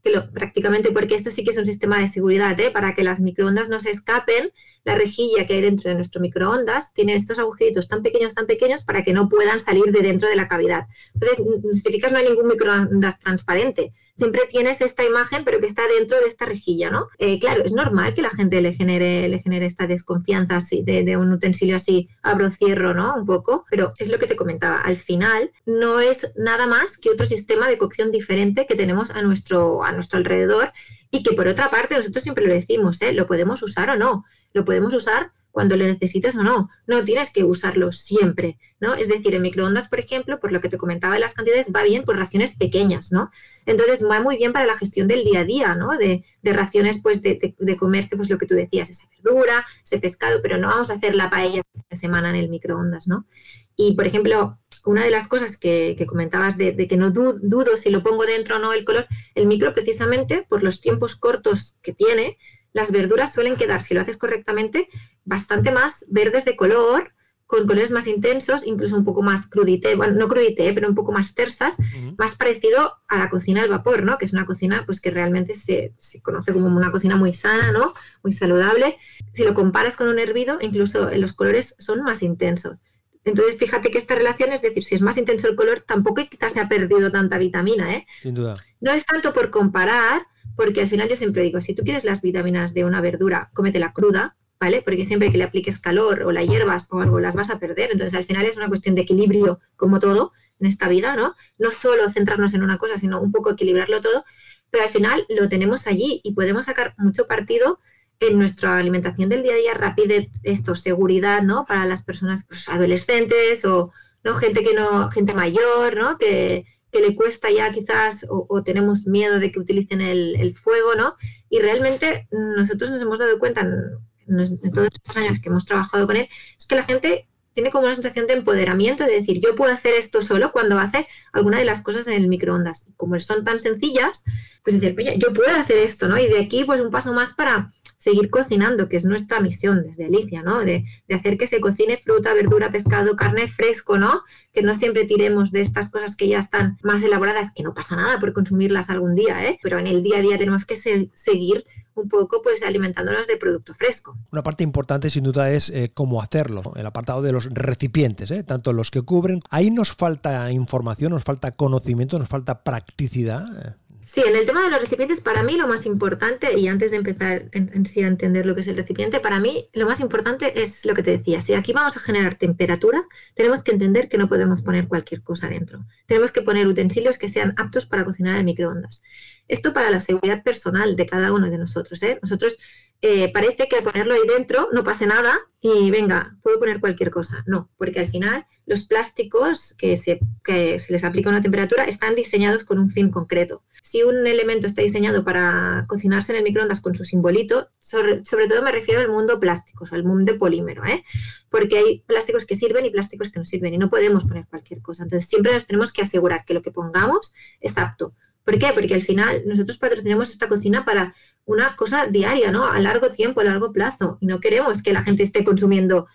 que 0.04 0.11
lo, 0.11 0.30
prácticamente, 0.30 0.92
porque 0.92 1.14
esto 1.14 1.30
sí 1.30 1.42
que 1.42 1.50
es 1.50 1.58
un 1.58 1.66
sistema 1.66 1.99
de 1.99 2.08
seguridad, 2.08 2.58
¿eh? 2.61 2.70
para 2.70 2.94
que 2.94 3.02
las 3.02 3.20
microondas 3.20 3.68
no 3.68 3.80
se 3.80 3.90
escapen, 3.90 4.52
la 4.84 4.94
rejilla 4.94 5.46
que 5.46 5.54
hay 5.54 5.62
dentro 5.62 5.88
de 5.88 5.96
nuestro 5.96 6.20
microondas 6.20 6.92
tiene 6.92 7.14
estos 7.14 7.38
agujeritos 7.38 7.88
tan 7.88 8.02
pequeños, 8.02 8.34
tan 8.34 8.46
pequeños, 8.46 8.82
para 8.82 9.02
que 9.02 9.12
no 9.12 9.28
puedan 9.28 9.60
salir 9.60 9.86
de 9.86 10.00
dentro 10.00 10.28
de 10.28 10.36
la 10.36 10.46
cavidad. 10.46 10.86
Entonces, 11.14 11.82
si 11.82 11.92
fijas, 11.92 12.12
no 12.12 12.18
hay 12.18 12.28
ningún 12.28 12.48
microondas 12.48 13.18
transparente. 13.18 13.92
Siempre 14.16 14.42
tienes 14.48 14.80
esta 14.80 15.02
imagen, 15.02 15.44
pero 15.44 15.58
que 15.58 15.66
está 15.66 15.82
dentro 15.88 16.20
de 16.20 16.26
esta 16.26 16.44
rejilla, 16.44 16.90
¿no? 16.90 17.08
Eh, 17.18 17.40
claro, 17.40 17.64
es 17.64 17.72
normal 17.72 18.14
que 18.14 18.22
la 18.22 18.30
gente 18.30 18.60
le 18.60 18.74
genere, 18.74 19.28
le 19.28 19.40
genere 19.40 19.66
esta 19.66 19.86
desconfianza 19.86 20.56
así, 20.56 20.82
de, 20.84 21.02
de 21.02 21.16
un 21.16 21.32
utensilio 21.32 21.76
así, 21.76 22.08
abro, 22.22 22.50
cierro, 22.50 22.94
¿no? 22.94 23.14
Un 23.16 23.26
poco, 23.26 23.64
pero 23.70 23.92
es 23.98 24.10
lo 24.10 24.18
que 24.18 24.26
te 24.26 24.36
comentaba. 24.36 24.78
Al 24.78 24.98
final, 24.98 25.50
no 25.66 26.00
es 26.00 26.32
nada 26.36 26.66
más 26.66 26.98
que 26.98 27.10
otro 27.10 27.26
sistema 27.26 27.68
de 27.68 27.78
cocción 27.78 28.12
diferente 28.12 28.66
que 28.66 28.76
tenemos 28.76 29.10
a 29.10 29.22
nuestro, 29.22 29.82
a 29.82 29.92
nuestro 29.92 30.18
alrededor 30.18 30.72
y 31.14 31.23
que 31.23 31.33
por 31.33 31.47
otra 31.47 31.71
parte 31.71 31.94
nosotros 31.94 32.25
siempre 32.25 32.44
lo 32.44 32.52
decimos, 32.52 33.00
¿eh? 33.00 33.12
lo 33.12 33.28
podemos 33.28 33.62
usar 33.62 33.88
o 33.88 33.97
no, 33.97 34.25
lo 34.52 34.64
podemos 34.64 34.92
usar 34.92 35.30
cuando 35.52 35.76
lo 35.76 35.85
necesites 35.85 36.35
o 36.35 36.42
no, 36.42 36.68
no 36.88 37.04
tienes 37.04 37.33
que 37.33 37.44
usarlo 37.44 37.92
siempre, 37.92 38.59
¿no? 38.80 38.94
Es 38.94 39.06
decir, 39.06 39.37
en 39.37 39.42
microondas, 39.42 39.88
por 39.88 40.00
ejemplo, 40.00 40.40
por 40.40 40.50
lo 40.50 40.61
que 40.61 40.68
te 40.68 40.76
comentaba 40.76 41.14
de 41.14 41.21
las 41.21 41.35
cantidades, 41.35 41.71
va 41.73 41.85
bien 41.85 42.02
por 42.02 42.18
raciones 42.18 42.56
pequeñas, 42.56 43.12
¿no? 43.12 43.30
Entonces 43.64 44.04
va 44.04 44.21
muy 44.21 44.37
bien 44.37 44.52
para 44.52 44.66
la 44.66 44.76
gestión 44.76 45.06
del 45.06 45.23
día 45.23 45.40
a 45.40 45.44
día, 45.44 45.76
¿no? 45.76 45.97
De, 45.97 46.25
raciones, 46.42 47.00
pues, 47.00 47.23
de, 47.23 47.54
de, 47.56 47.76
comerte, 47.76 48.16
pues, 48.16 48.28
lo 48.28 48.37
que 48.37 48.47
tú 48.47 48.56
decías, 48.56 48.90
esa 48.90 49.06
verdura, 49.23 49.64
ese 49.85 50.00
pescado, 50.00 50.40
pero 50.42 50.59
no 50.59 50.66
vamos 50.66 50.90
a 50.90 50.94
hacer 50.94 51.14
la 51.14 51.30
paella 51.30 51.62
de 51.88 51.97
semana 51.97 52.30
en 52.30 52.37
el 52.37 52.49
microondas, 52.49 53.06
¿no? 53.06 53.28
Y, 53.76 53.94
por 53.94 54.09
ejemplo, 54.09 54.59
una 54.84 55.04
de 55.04 55.10
las 55.10 55.28
cosas 55.28 55.56
que, 55.56 55.96
comentabas 56.06 56.56
de, 56.56 56.76
que 56.88 56.96
no 56.96 57.10
dudo 57.10 57.76
si 57.76 57.90
lo 57.90 58.02
pongo 58.02 58.26
dentro 58.26 58.56
o 58.56 58.58
no 58.58 58.72
el 58.72 58.84
color, 58.84 59.06
el 59.34 59.46
micro 59.46 59.72
precisamente 59.72 60.46
por 60.48 60.62
los 60.62 60.80
tiempos 60.80 61.14
cortos 61.16 61.76
que 61.82 61.92
tiene, 61.92 62.38
las 62.72 62.90
verduras 62.90 63.32
suelen 63.32 63.56
quedar, 63.56 63.82
si 63.82 63.94
lo 63.94 64.00
haces 64.00 64.16
correctamente, 64.16 64.88
bastante 65.24 65.70
más 65.70 66.04
verdes 66.08 66.44
de 66.44 66.56
color, 66.56 67.14
con 67.46 67.66
colores 67.66 67.90
más 67.90 68.06
intensos, 68.06 68.66
incluso 68.66 68.96
un 68.96 69.04
poco 69.04 69.22
más 69.22 69.48
crudité, 69.48 69.94
bueno, 69.96 70.14
no 70.14 70.28
crudité, 70.28 70.72
pero 70.72 70.88
un 70.88 70.94
poco 70.94 71.12
más 71.12 71.34
tersas, 71.34 71.76
más 72.16 72.36
parecido 72.36 72.96
a 73.06 73.18
la 73.18 73.30
cocina 73.30 73.62
al 73.62 73.68
vapor, 73.68 74.02
¿no? 74.02 74.18
Que 74.18 74.24
es 74.24 74.32
una 74.32 74.46
cocina 74.46 74.84
pues 74.86 75.00
que 75.00 75.10
realmente 75.10 75.54
se, 75.54 75.94
se, 75.98 76.20
conoce 76.22 76.52
como 76.52 76.66
una 76.66 76.90
cocina 76.90 77.16
muy 77.16 77.34
sana, 77.34 77.70
¿no? 77.70 77.94
Muy 78.22 78.32
saludable. 78.32 78.98
Si 79.34 79.44
lo 79.44 79.54
comparas 79.54 79.96
con 79.96 80.08
un 80.08 80.18
hervido, 80.18 80.58
incluso 80.60 81.10
los 81.10 81.34
colores 81.34 81.76
son 81.78 82.02
más 82.02 82.22
intensos. 82.22 82.80
Entonces, 83.24 83.56
fíjate 83.56 83.90
que 83.90 83.98
esta 83.98 84.14
relación, 84.14 84.52
es 84.52 84.62
decir, 84.62 84.84
si 84.84 84.94
es 84.94 85.00
más 85.00 85.16
intenso 85.16 85.48
el 85.48 85.56
color, 85.56 85.82
tampoco 85.86 86.22
quizás 86.30 86.52
se 86.52 86.60
ha 86.60 86.68
perdido 86.68 87.10
tanta 87.10 87.38
vitamina, 87.38 87.94
¿eh? 87.94 88.06
Sin 88.22 88.34
duda. 88.34 88.54
No 88.80 88.92
es 88.92 89.06
tanto 89.06 89.32
por 89.32 89.50
comparar, 89.50 90.26
porque 90.56 90.82
al 90.82 90.88
final 90.88 91.08
yo 91.08 91.16
siempre 91.16 91.42
digo, 91.42 91.60
si 91.60 91.74
tú 91.74 91.82
quieres 91.84 92.04
las 92.04 92.20
vitaminas 92.20 92.74
de 92.74 92.84
una 92.84 93.00
verdura, 93.00 93.50
cómetela 93.54 93.92
cruda, 93.92 94.36
¿vale? 94.60 94.82
Porque 94.82 95.04
siempre 95.04 95.32
que 95.32 95.38
le 95.38 95.44
apliques 95.44 95.78
calor 95.78 96.22
o 96.22 96.32
la 96.32 96.44
hierbas 96.44 96.88
o 96.90 97.00
algo, 97.00 97.18
las 97.18 97.34
vas 97.34 97.50
a 97.50 97.58
perder. 97.58 97.90
Entonces, 97.92 98.14
al 98.14 98.24
final 98.24 98.44
es 98.44 98.56
una 98.56 98.68
cuestión 98.68 98.94
de 98.94 99.02
equilibrio, 99.02 99.60
como 99.76 100.00
todo 100.00 100.32
en 100.60 100.66
esta 100.66 100.88
vida, 100.88 101.16
¿no? 101.16 101.34
No 101.58 101.70
solo 101.70 102.08
centrarnos 102.10 102.54
en 102.54 102.62
una 102.62 102.78
cosa, 102.78 102.98
sino 102.98 103.20
un 103.20 103.32
poco 103.32 103.52
equilibrarlo 103.52 104.00
todo, 104.00 104.24
pero 104.70 104.84
al 104.84 104.90
final 104.90 105.24
lo 105.28 105.48
tenemos 105.48 105.86
allí 105.86 106.20
y 106.24 106.34
podemos 106.34 106.66
sacar 106.66 106.94
mucho 106.98 107.26
partido 107.26 107.80
en 108.21 108.38
nuestra 108.38 108.78
alimentación 108.78 109.28
del 109.28 109.42
día 109.42 109.52
a 109.52 109.56
día 109.56 109.75
rápida 109.75 110.14
esto, 110.42 110.75
seguridad, 110.75 111.42
¿no? 111.42 111.64
Para 111.66 111.87
las 111.87 112.02
personas 112.02 112.47
adolescentes 112.68 113.64
o 113.64 113.92
¿no? 114.23 114.35
gente 114.35 114.62
que 114.62 114.75
no, 114.75 115.11
gente 115.11 115.35
mayor, 115.35 115.97
¿no? 115.97 116.16
Que, 116.18 116.64
que 116.94 117.00
le 117.00 117.16
cuesta 117.16 117.50
ya 117.50 117.73
quizás 117.73 118.25
o, 118.28 118.62
tenemos 118.62 119.06
miedo 119.06 119.40
de 119.40 119.50
que 119.50 119.59
utilicen 119.59 120.00
el, 120.00 120.54
fuego, 120.54 120.94
¿no? 120.94 121.16
Y 121.50 121.59
realmente 121.59 122.28
nosotros 122.30 122.88
nos 122.90 123.02
hemos 123.02 123.18
dado 123.18 123.37
cuenta 123.40 123.62
en, 123.62 124.73
todos 124.73 124.88
estos 124.92 125.16
años 125.16 125.40
que 125.40 125.49
hemos 125.49 125.66
trabajado 125.66 126.06
con 126.06 126.16
él, 126.16 126.28
es 126.56 126.66
que 126.66 126.76
la 126.76 126.85
gente 126.85 127.28
tiene 127.52 127.71
como 127.71 127.87
una 127.87 127.97
sensación 127.97 128.28
de 128.28 128.35
empoderamiento, 128.35 129.04
de 129.04 129.12
decir, 129.12 129.40
yo 129.40 129.56
puedo 129.56 129.73
hacer 129.73 129.94
esto 129.94 130.23
solo 130.23 130.52
cuando 130.52 130.78
hace 130.78 131.09
alguna 131.33 131.59
de 131.59 131.64
las 131.64 131.83
cosas 131.83 132.06
en 132.06 132.14
el 132.14 132.28
microondas. 132.28 132.92
Como 132.97 133.18
son 133.18 133.44
tan 133.44 133.59
sencillas, 133.59 134.23
pues 134.62 134.80
decir, 134.80 134.97
oye, 134.97 135.18
yo 135.18 135.33
puedo 135.33 135.50
hacer 135.50 135.78
esto, 135.78 136.06
¿no? 136.06 136.16
Y 136.16 136.28
de 136.28 136.40
aquí, 136.40 136.64
pues 136.64 136.80
un 136.80 136.90
paso 136.92 137.12
más 137.12 137.35
para 137.35 137.73
seguir 138.04 138.28
cocinando, 138.28 138.90
que 138.90 138.99
es 138.99 139.06
nuestra 139.06 139.40
misión 139.40 139.82
desde 139.82 140.04
Alicia, 140.04 140.42
¿no? 140.42 140.62
De, 140.62 140.84
hacer 141.11 141.38
que 141.38 141.46
se 141.46 141.58
cocine 141.58 141.96
fruta, 141.96 142.34
verdura, 142.34 142.70
pescado, 142.70 143.16
carne 143.16 143.49
fresco, 143.49 143.96
¿no? 143.96 144.20
Que 144.52 144.62
no 144.62 144.75
siempre 144.75 145.06
tiremos 145.06 145.50
de 145.52 145.62
estas 145.62 145.90
cosas 145.90 146.14
que 146.14 146.28
ya 146.28 146.38
están 146.38 146.76
más 146.82 147.02
elaboradas, 147.02 147.52
que 147.54 147.62
no 147.62 147.73
pasa 147.73 147.96
nada 147.96 148.20
por 148.20 148.34
consumirlas 148.34 148.90
algún 148.90 149.14
día, 149.14 149.49
¿eh? 149.49 149.58
Pero 149.62 149.78
en 149.78 149.87
el 149.87 150.02
día 150.02 150.18
a 150.18 150.20
día 150.20 150.37
tenemos 150.37 150.66
que 150.66 150.76
seguir 150.76 151.64
un 151.94 152.08
poco 152.08 152.42
pues 152.42 152.62
alimentándonos 152.62 153.26
de 153.26 153.37
producto 153.38 153.73
fresco. 153.73 154.18
Una 154.32 154.42
parte 154.42 154.64
importante 154.64 155.08
sin 155.08 155.25
duda 155.25 155.50
es 155.50 155.70
eh, 155.70 155.90
cómo 155.94 156.20
hacerlo, 156.20 156.75
el 156.76 156.84
apartado 156.84 157.23
de 157.23 157.32
los 157.32 157.49
recipientes, 157.54 158.30
¿eh? 158.30 158.42
tanto 158.42 158.75
los 158.75 158.90
que 158.90 159.00
cubren. 159.00 159.40
Ahí 159.49 159.70
nos 159.70 159.92
falta 159.92 160.50
información, 160.52 161.12
nos 161.12 161.25
falta 161.25 161.52
conocimiento, 161.52 162.18
nos 162.18 162.28
falta 162.28 162.62
practicidad. 162.62 163.76
Sí, 164.06 164.23
en 164.26 164.37
el 164.37 164.44
tema 164.44 164.62
de 164.62 164.70
los 164.70 164.80
recipientes, 164.80 165.20
para 165.20 165.42
mí 165.42 165.56
lo 165.56 165.66
más 165.66 165.87
importante, 165.87 166.58
y 166.58 166.68
antes 166.68 166.90
de 166.90 166.99
empezar 166.99 167.49
en, 167.52 167.87
sí 167.87 168.02
a 168.02 168.06
entender 168.06 168.44
lo 168.44 168.54
que 168.54 168.61
es 168.61 168.68
el 168.68 168.76
recipiente, 168.76 169.18
para 169.18 169.40
mí 169.40 169.68
lo 169.73 169.87
más 169.87 170.00
importante 170.00 170.61
es 170.62 170.84
lo 170.84 170.94
que 170.94 171.02
te 171.02 171.12
decía. 171.12 171.40
Si 171.40 171.54
aquí 171.54 171.73
vamos 171.73 171.96
a 171.96 172.00
generar 172.00 172.37
temperatura, 172.37 173.04
tenemos 173.34 173.62
que 173.62 173.73
entender 173.73 174.08
que 174.08 174.18
no 174.18 174.28
podemos 174.28 174.61
poner 174.61 174.88
cualquier 174.88 175.23
cosa 175.23 175.49
dentro. 175.49 175.87
Tenemos 176.06 176.32
que 176.32 176.42
poner 176.42 176.66
utensilios 176.66 177.16
que 177.16 177.28
sean 177.28 177.54
aptos 177.56 177.87
para 177.87 178.04
cocinar 178.04 178.38
en 178.38 178.44
microondas. 178.44 179.02
Esto 179.49 179.73
para 179.73 179.90
la 179.90 180.00
seguridad 180.00 180.42
personal 180.42 180.96
de 180.96 181.06
cada 181.06 181.32
uno 181.32 181.50
de 181.50 181.58
nosotros. 181.58 182.02
¿eh? 182.02 182.18
Nosotros 182.23 182.58
eh, 183.02 183.30
parece 183.32 183.68
que 183.68 183.76
al 183.76 183.84
ponerlo 183.84 184.14
ahí 184.14 184.26
dentro 184.26 184.68
no 184.72 184.82
pase 184.82 185.06
nada 185.06 185.38
y 185.60 185.90
venga, 185.90 186.36
puedo 186.42 186.58
poner 186.58 186.80
cualquier 186.80 187.10
cosa. 187.10 187.42
No, 187.46 187.70
porque 187.76 188.00
al 188.00 188.08
final 188.08 188.46
los 188.66 188.86
plásticos 188.86 189.74
que 189.78 189.96
se, 189.96 190.20
que 190.42 190.78
se 190.78 190.92
les 190.92 191.04
aplica 191.04 191.30
una 191.30 191.42
temperatura 191.42 191.84
están 191.84 192.14
diseñados 192.14 192.64
con 192.64 192.78
un 192.78 192.90
fin 192.90 193.10
concreto. 193.10 193.62
Si 193.82 194.02
un 194.02 194.26
elemento 194.26 194.66
está 194.66 194.82
diseñado 194.82 195.24
para 195.24 195.84
cocinarse 195.88 196.32
en 196.32 196.38
el 196.38 196.44
microondas 196.44 196.80
con 196.80 196.94
su 196.94 197.04
simbolito, 197.04 197.68
sobre, 197.78 198.22
todo 198.22 198.62
me 198.62 198.72
refiero 198.72 199.00
al 199.00 199.10
mundo 199.10 199.38
plástico, 199.38 199.84
al 199.90 200.04
mundo 200.04 200.38
polímero, 200.38 200.84
¿eh? 200.84 201.04
porque 201.50 201.78
hay 201.78 202.00
plásticos 202.06 202.46
que 202.46 202.54
sirven 202.54 202.86
y 202.86 202.90
plásticos 202.90 203.30
que 203.30 203.38
no 203.38 203.44
sirven 203.44 203.74
y 203.74 203.78
no 203.78 203.90
podemos 203.90 204.24
poner 204.24 204.46
cualquier 204.46 204.82
cosa. 204.82 205.02
Entonces 205.02 205.28
siempre 205.28 205.52
nos 205.52 205.66
tenemos 205.66 205.92
que 205.92 206.02
asegurar 206.02 206.44
que 206.44 206.54
lo 206.54 206.62
que 206.62 206.70
pongamos 206.70 207.34
es 207.60 207.76
apto. 207.76 208.14
¿Por 208.44 208.58
qué? 208.58 208.70
Porque 208.74 208.94
al 208.94 209.02
final 209.02 209.42
nosotros 209.46 209.78
patrocinamos 209.78 210.30
esta 210.30 210.48
cocina 210.48 210.84
para 210.84 211.14
una 211.46 211.76
cosa 211.76 212.06
diaria, 212.06 212.50
¿no? 212.50 212.66
A 212.66 212.78
largo 212.80 213.10
tiempo, 213.10 213.40
a 213.40 213.44
largo 213.44 213.72
plazo. 213.72 214.18
Y 214.20 214.26
no 214.26 214.40
queremos 214.40 214.82
que 214.82 214.92
la 214.92 215.02
gente 215.02 215.22
esté 215.22 215.44
consumiendo, 215.44 216.06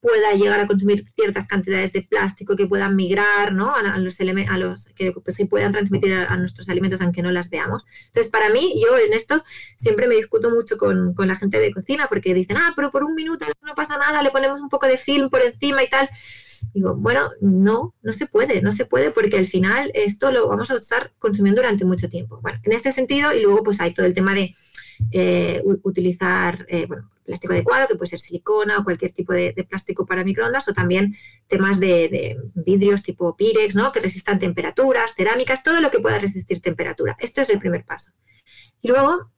pueda 0.00 0.34
llegar 0.34 0.60
a 0.60 0.66
consumir 0.66 1.04
ciertas 1.16 1.46
cantidades 1.48 1.92
de 1.92 2.02
plástico 2.02 2.56
que 2.56 2.66
puedan 2.66 2.94
migrar, 2.94 3.52
¿no? 3.52 3.74
A, 3.74 3.98
los 3.98 4.20
a 4.20 4.24
que 4.94 5.12
se 5.32 5.46
puedan 5.46 5.72
transmitir 5.72 6.12
a, 6.12 6.36
nuestros 6.36 6.68
alimentos 6.68 7.00
aunque 7.00 7.22
no 7.22 7.30
las 7.32 7.50
veamos. 7.50 7.84
Entonces, 8.06 8.30
para 8.30 8.48
mí, 8.48 8.80
yo 8.80 8.96
en 8.98 9.12
esto 9.12 9.42
siempre 9.76 10.06
me 10.06 10.14
discuto 10.14 10.50
mucho 10.50 10.78
con, 10.78 11.12
con 11.14 11.26
la 11.26 11.36
gente 11.36 11.58
de 11.58 11.72
cocina 11.72 12.06
porque 12.08 12.34
dicen, 12.34 12.56
ah, 12.56 12.72
pero 12.76 12.92
por 12.92 13.02
un 13.02 13.14
minuto 13.14 13.46
no 13.62 13.74
pasa 13.74 13.98
nada, 13.98 14.22
le 14.22 14.30
ponemos 14.30 14.60
un 14.60 14.68
poco 14.68 14.86
de 14.86 14.96
film 14.96 15.28
por 15.28 15.42
encima 15.42 15.82
y 15.82 15.90
tal. 15.90 16.08
Digo, 16.74 16.94
bueno, 16.94 17.30
no, 17.40 17.94
no 18.02 18.12
se 18.12 18.26
puede, 18.26 18.62
no 18.62 18.72
se 18.72 18.86
puede 18.86 19.10
porque 19.10 19.38
al 19.38 19.46
final 19.46 19.90
esto 19.94 20.30
lo 20.30 20.48
vamos 20.48 20.70
a 20.70 20.74
estar 20.76 21.12
consumiendo 21.18 21.62
durante 21.62 21.84
mucho 21.84 22.08
tiempo. 22.08 22.40
Bueno, 22.42 22.58
en 22.62 22.72
este 22.72 22.92
sentido, 22.92 23.32
y 23.32 23.42
luego 23.42 23.62
pues 23.62 23.80
hay 23.80 23.94
todo 23.94 24.06
el 24.06 24.14
tema 24.14 24.34
de 24.34 24.54
eh, 25.12 25.62
utilizar, 25.82 26.66
eh, 26.68 26.86
bueno, 26.86 27.10
plástico 27.24 27.52
adecuado, 27.52 27.88
que 27.88 27.96
puede 27.96 28.10
ser 28.10 28.20
silicona 28.20 28.78
o 28.78 28.84
cualquier 28.84 29.12
tipo 29.12 29.32
de, 29.32 29.52
plástico 29.68 30.06
para 30.06 30.24
microondas, 30.24 30.68
o 30.68 30.72
también 30.72 31.16
temas 31.48 31.78
de, 31.80 32.38
vidrios 32.54 33.02
tipo 33.02 33.36
Pirex, 33.36 33.74
¿no? 33.74 33.92
Que 33.92 34.00
resistan 34.00 34.38
temperaturas, 34.38 35.14
cerámicas, 35.14 35.62
todo 35.62 35.80
lo 35.80 35.90
que 35.90 36.00
pueda 36.00 36.18
resistir 36.18 36.60
temperatura. 36.60 37.16
Esto 37.20 37.42
es 37.42 37.50
el 37.50 37.58
primer 37.58 37.84
paso. 37.84 38.12
Y 38.80 38.88
luego, 38.88 39.30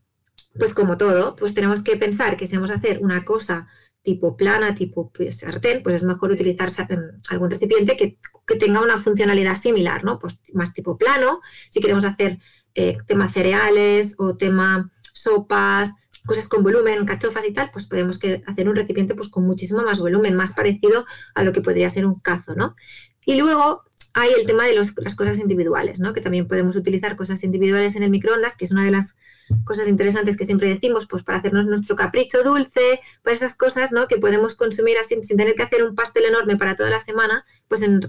pues 0.58 0.74
como 0.74 0.96
todo, 0.96 1.34
pues 1.34 1.54
tenemos 1.54 1.82
que 1.82 1.96
pensar 1.96 2.36
que 2.36 2.46
si 2.46 2.56
vamos 2.56 2.70
a 2.70 2.74
hacer 2.74 3.00
una 3.02 3.24
cosa 3.24 3.68
tipo 4.08 4.38
plana, 4.38 4.74
tipo 4.74 5.12
pues, 5.12 5.36
sartén, 5.36 5.82
pues 5.82 5.96
es 5.96 6.02
mejor 6.02 6.30
utilizar 6.30 6.70
algún 7.28 7.50
recipiente 7.50 7.94
que, 7.94 8.16
tenga 8.58 8.80
una 8.80 8.98
funcionalidad 8.98 9.54
similar, 9.54 10.02
¿no? 10.02 10.18
Pues 10.18 10.40
más 10.54 10.72
tipo 10.72 10.96
plano, 10.96 11.42
si 11.68 11.78
queremos 11.80 12.06
hacer 12.06 12.38
eh, 12.74 12.96
tema 13.06 13.28
cereales 13.28 14.14
o 14.16 14.34
tema 14.38 14.90
sopas, 15.12 15.92
cosas 16.24 16.48
con 16.48 16.62
volumen, 16.62 17.04
cachofas 17.04 17.44
y 17.46 17.52
tal, 17.52 17.68
pues 17.70 17.84
podemos 17.84 18.18
que 18.18 18.42
hacer 18.46 18.66
un 18.66 18.76
recipiente 18.76 19.14
pues 19.14 19.28
con 19.28 19.44
muchísimo 19.44 19.82
más 19.82 19.98
volumen, 19.98 20.34
más 20.34 20.54
parecido 20.54 21.04
a 21.34 21.42
lo 21.42 21.52
que 21.52 21.60
podría 21.60 21.90
ser 21.90 22.06
un 22.06 22.18
cazo, 22.18 22.54
¿no? 22.54 22.76
Y 23.26 23.36
luego 23.36 23.82
hay 24.14 24.30
el 24.32 24.46
tema 24.46 24.64
de 24.64 24.74
las 24.74 25.14
cosas 25.16 25.38
individuales, 25.38 26.00
¿no? 26.00 26.14
Que 26.14 26.22
también 26.22 26.48
podemos 26.48 26.76
utilizar 26.76 27.14
cosas 27.14 27.44
individuales 27.44 27.94
en 27.94 28.04
el 28.04 28.10
microondas, 28.10 28.56
que 28.56 28.64
es 28.64 28.70
una 28.70 28.86
de 28.86 28.90
las 28.90 29.16
cosas 29.64 29.88
interesantes 29.88 30.36
que 30.36 30.44
siempre 30.44 30.68
decimos, 30.68 31.06
pues 31.06 31.22
para 31.22 31.38
hacernos 31.38 31.66
nuestro 31.66 31.96
capricho 31.96 32.42
dulce, 32.42 33.00
para 33.22 33.34
esas 33.34 33.54
cosas, 33.54 33.92
¿no? 33.92 34.08
Que 34.08 34.18
podemos 34.18 34.54
consumir 34.54 34.98
así 34.98 35.22
sin 35.22 35.36
tener 35.36 35.54
que 35.54 35.62
hacer 35.62 35.82
un 35.82 35.94
pastel 35.94 36.24
enorme 36.24 36.56
para 36.56 36.76
toda 36.76 36.90
la 36.90 37.00
semana, 37.00 37.44
pues 37.68 37.82
en, 37.82 38.08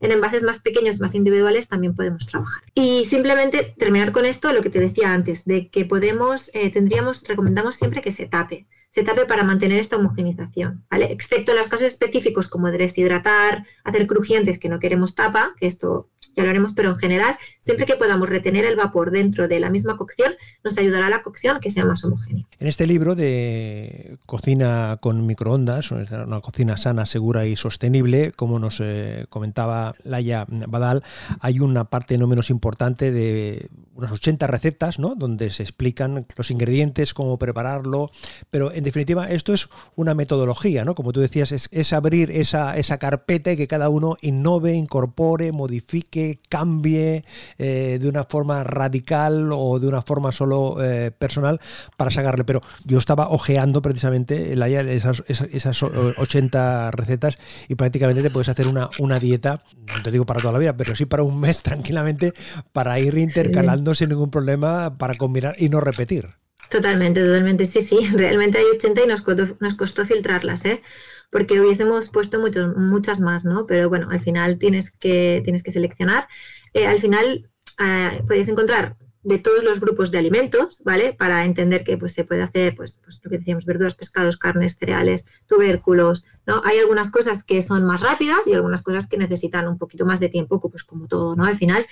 en 0.00 0.12
envases 0.12 0.42
más 0.42 0.60
pequeños, 0.60 1.00
más 1.00 1.14
individuales, 1.14 1.68
también 1.68 1.94
podemos 1.94 2.26
trabajar. 2.26 2.62
Y 2.74 3.04
simplemente 3.04 3.74
terminar 3.76 4.12
con 4.12 4.26
esto, 4.26 4.52
lo 4.52 4.62
que 4.62 4.70
te 4.70 4.80
decía 4.80 5.12
antes, 5.12 5.44
de 5.44 5.68
que 5.70 5.84
podemos, 5.84 6.50
eh, 6.54 6.70
tendríamos, 6.70 7.26
recomendamos 7.26 7.76
siempre 7.76 8.02
que 8.02 8.12
se 8.12 8.26
tape 8.26 8.66
se 8.90 9.02
tape 9.02 9.26
para 9.26 9.44
mantener 9.44 9.78
esta 9.78 9.96
homogenización, 9.96 10.84
¿vale? 10.90 11.12
Excepto 11.12 11.52
en 11.52 11.58
los 11.58 11.68
casos 11.68 11.88
específicos 11.88 12.48
como 12.48 12.70
de 12.70 12.78
deshidratar, 12.78 13.66
hacer 13.84 14.06
crujientes 14.06 14.58
que 14.58 14.70
no 14.70 14.80
queremos 14.80 15.14
tapa, 15.14 15.54
que 15.60 15.66
esto 15.66 16.08
ya 16.38 16.44
lo 16.44 16.50
haremos, 16.50 16.72
pero 16.72 16.90
en 16.90 16.96
general, 16.96 17.36
siempre 17.60 17.84
que 17.84 17.96
podamos 17.96 18.28
retener 18.28 18.64
el 18.64 18.76
vapor 18.76 19.10
dentro 19.10 19.48
de 19.48 19.58
la 19.58 19.70
misma 19.70 19.96
cocción, 19.96 20.34
nos 20.62 20.78
ayudará 20.78 21.06
a 21.06 21.10
la 21.10 21.22
cocción 21.22 21.58
que 21.60 21.70
sea 21.70 21.84
más 21.84 22.04
homogénea. 22.04 22.44
En 22.60 22.68
este 22.68 22.86
libro 22.86 23.16
de 23.16 24.18
cocina 24.24 24.98
con 25.00 25.26
microondas, 25.26 25.90
una 25.90 26.40
cocina 26.40 26.76
sana, 26.76 27.06
segura 27.06 27.46
y 27.46 27.56
sostenible, 27.56 28.32
como 28.32 28.58
nos 28.58 28.78
eh, 28.80 29.26
comentaba 29.28 29.94
Laia 30.04 30.46
Badal, 30.48 31.02
hay 31.40 31.58
una 31.58 31.84
parte 31.84 32.18
no 32.18 32.28
menos 32.28 32.50
importante 32.50 33.10
de 33.10 33.68
unas 33.98 34.12
80 34.12 34.46
recetas, 34.46 35.00
¿no? 35.00 35.16
Donde 35.16 35.50
se 35.50 35.64
explican 35.64 36.24
los 36.36 36.50
ingredientes, 36.52 37.14
cómo 37.14 37.36
prepararlo, 37.36 38.12
pero 38.48 38.72
en 38.72 38.84
definitiva 38.84 39.28
esto 39.28 39.52
es 39.52 39.68
una 39.96 40.14
metodología, 40.14 40.84
¿no? 40.84 40.94
Como 40.94 41.12
tú 41.12 41.18
decías, 41.18 41.50
es, 41.50 41.92
abrir 41.92 42.30
esa, 42.30 42.76
esa 42.76 42.98
carpeta 42.98 43.50
y 43.50 43.56
que 43.56 43.66
cada 43.66 43.88
uno 43.88 44.16
innove, 44.20 44.74
incorpore, 44.74 45.50
modifique, 45.50 46.27
cambie 46.48 47.22
eh, 47.58 47.98
de 48.00 48.08
una 48.08 48.24
forma 48.24 48.64
radical 48.64 49.50
o 49.52 49.78
de 49.78 49.88
una 49.88 50.02
forma 50.02 50.32
solo 50.32 50.82
eh, 50.82 51.10
personal 51.10 51.60
para 51.96 52.10
sacarle. 52.10 52.44
Pero 52.44 52.62
yo 52.84 52.98
estaba 52.98 53.28
ojeando 53.28 53.82
precisamente 53.82 54.52
esas, 54.52 55.22
esas, 55.28 55.82
80 55.82 56.90
recetas 56.92 57.38
y 57.68 57.74
prácticamente 57.74 58.22
te 58.22 58.30
puedes 58.30 58.48
hacer 58.48 58.66
una, 58.66 58.90
una 58.98 59.18
dieta, 59.18 59.62
no 59.86 60.02
te 60.02 60.10
digo 60.10 60.26
para 60.26 60.40
toda 60.40 60.52
la 60.52 60.58
vida, 60.58 60.76
pero 60.76 60.94
sí 60.94 61.06
para 61.06 61.22
un 61.22 61.40
mes 61.40 61.62
tranquilamente 61.62 62.32
para 62.72 62.98
ir 62.98 63.16
intercalando 63.18 63.94
sin 63.94 64.10
ningún 64.10 64.30
problema 64.30 64.96
para 64.98 65.14
combinar 65.14 65.56
y 65.58 65.68
no 65.68 65.80
repetir. 65.80 66.38
Totalmente, 66.68 67.20
totalmente. 67.24 67.66
Sí, 67.66 67.80
sí, 67.82 67.98
realmente 68.14 68.58
hay 68.58 68.64
80 68.76 69.02
y 69.02 69.06
nos 69.06 69.22
costó, 69.22 69.56
nos 69.60 69.74
costó 69.74 70.04
filtrarlas, 70.04 70.64
¿eh? 70.64 70.82
Porque 71.30 71.60
hubiésemos 71.60 72.08
puesto 72.08 72.40
muchos, 72.40 72.76
muchas 72.76 73.20
más, 73.20 73.44
¿no? 73.44 73.66
Pero 73.66 73.88
bueno, 73.88 74.08
al 74.10 74.20
final 74.20 74.58
tienes 74.58 74.90
que, 74.90 75.42
tienes 75.44 75.62
que 75.62 75.72
seleccionar. 75.72 76.28
Eh, 76.74 76.86
al 76.86 77.00
final 77.00 77.48
eh, 77.78 78.22
podéis 78.26 78.48
encontrar 78.48 78.96
de 79.22 79.38
todos 79.38 79.64
los 79.64 79.80
grupos 79.80 80.10
de 80.10 80.18
alimentos, 80.18 80.80
¿vale? 80.84 81.12
Para 81.12 81.44
entender 81.44 81.84
que 81.84 81.98
pues, 81.98 82.12
se 82.12 82.24
puede 82.24 82.42
hacer, 82.42 82.74
pues, 82.74 83.00
pues, 83.02 83.20
lo 83.22 83.30
que 83.30 83.38
decíamos, 83.38 83.64
verduras, 83.64 83.94
pescados, 83.94 84.36
carnes, 84.36 84.76
cereales, 84.76 85.26
tubérculos, 85.46 86.24
¿no? 86.46 86.62
Hay 86.64 86.78
algunas 86.78 87.10
cosas 87.10 87.42
que 87.42 87.60
son 87.60 87.84
más 87.84 88.00
rápidas 88.00 88.38
y 88.46 88.54
algunas 88.54 88.82
cosas 88.82 89.06
que 89.06 89.18
necesitan 89.18 89.68
un 89.68 89.76
poquito 89.76 90.06
más 90.06 90.20
de 90.20 90.28
tiempo, 90.28 90.60
pues 90.60 90.84
como 90.84 91.08
todo, 91.08 91.34
¿no? 91.36 91.44
Al 91.44 91.56
final. 91.56 91.86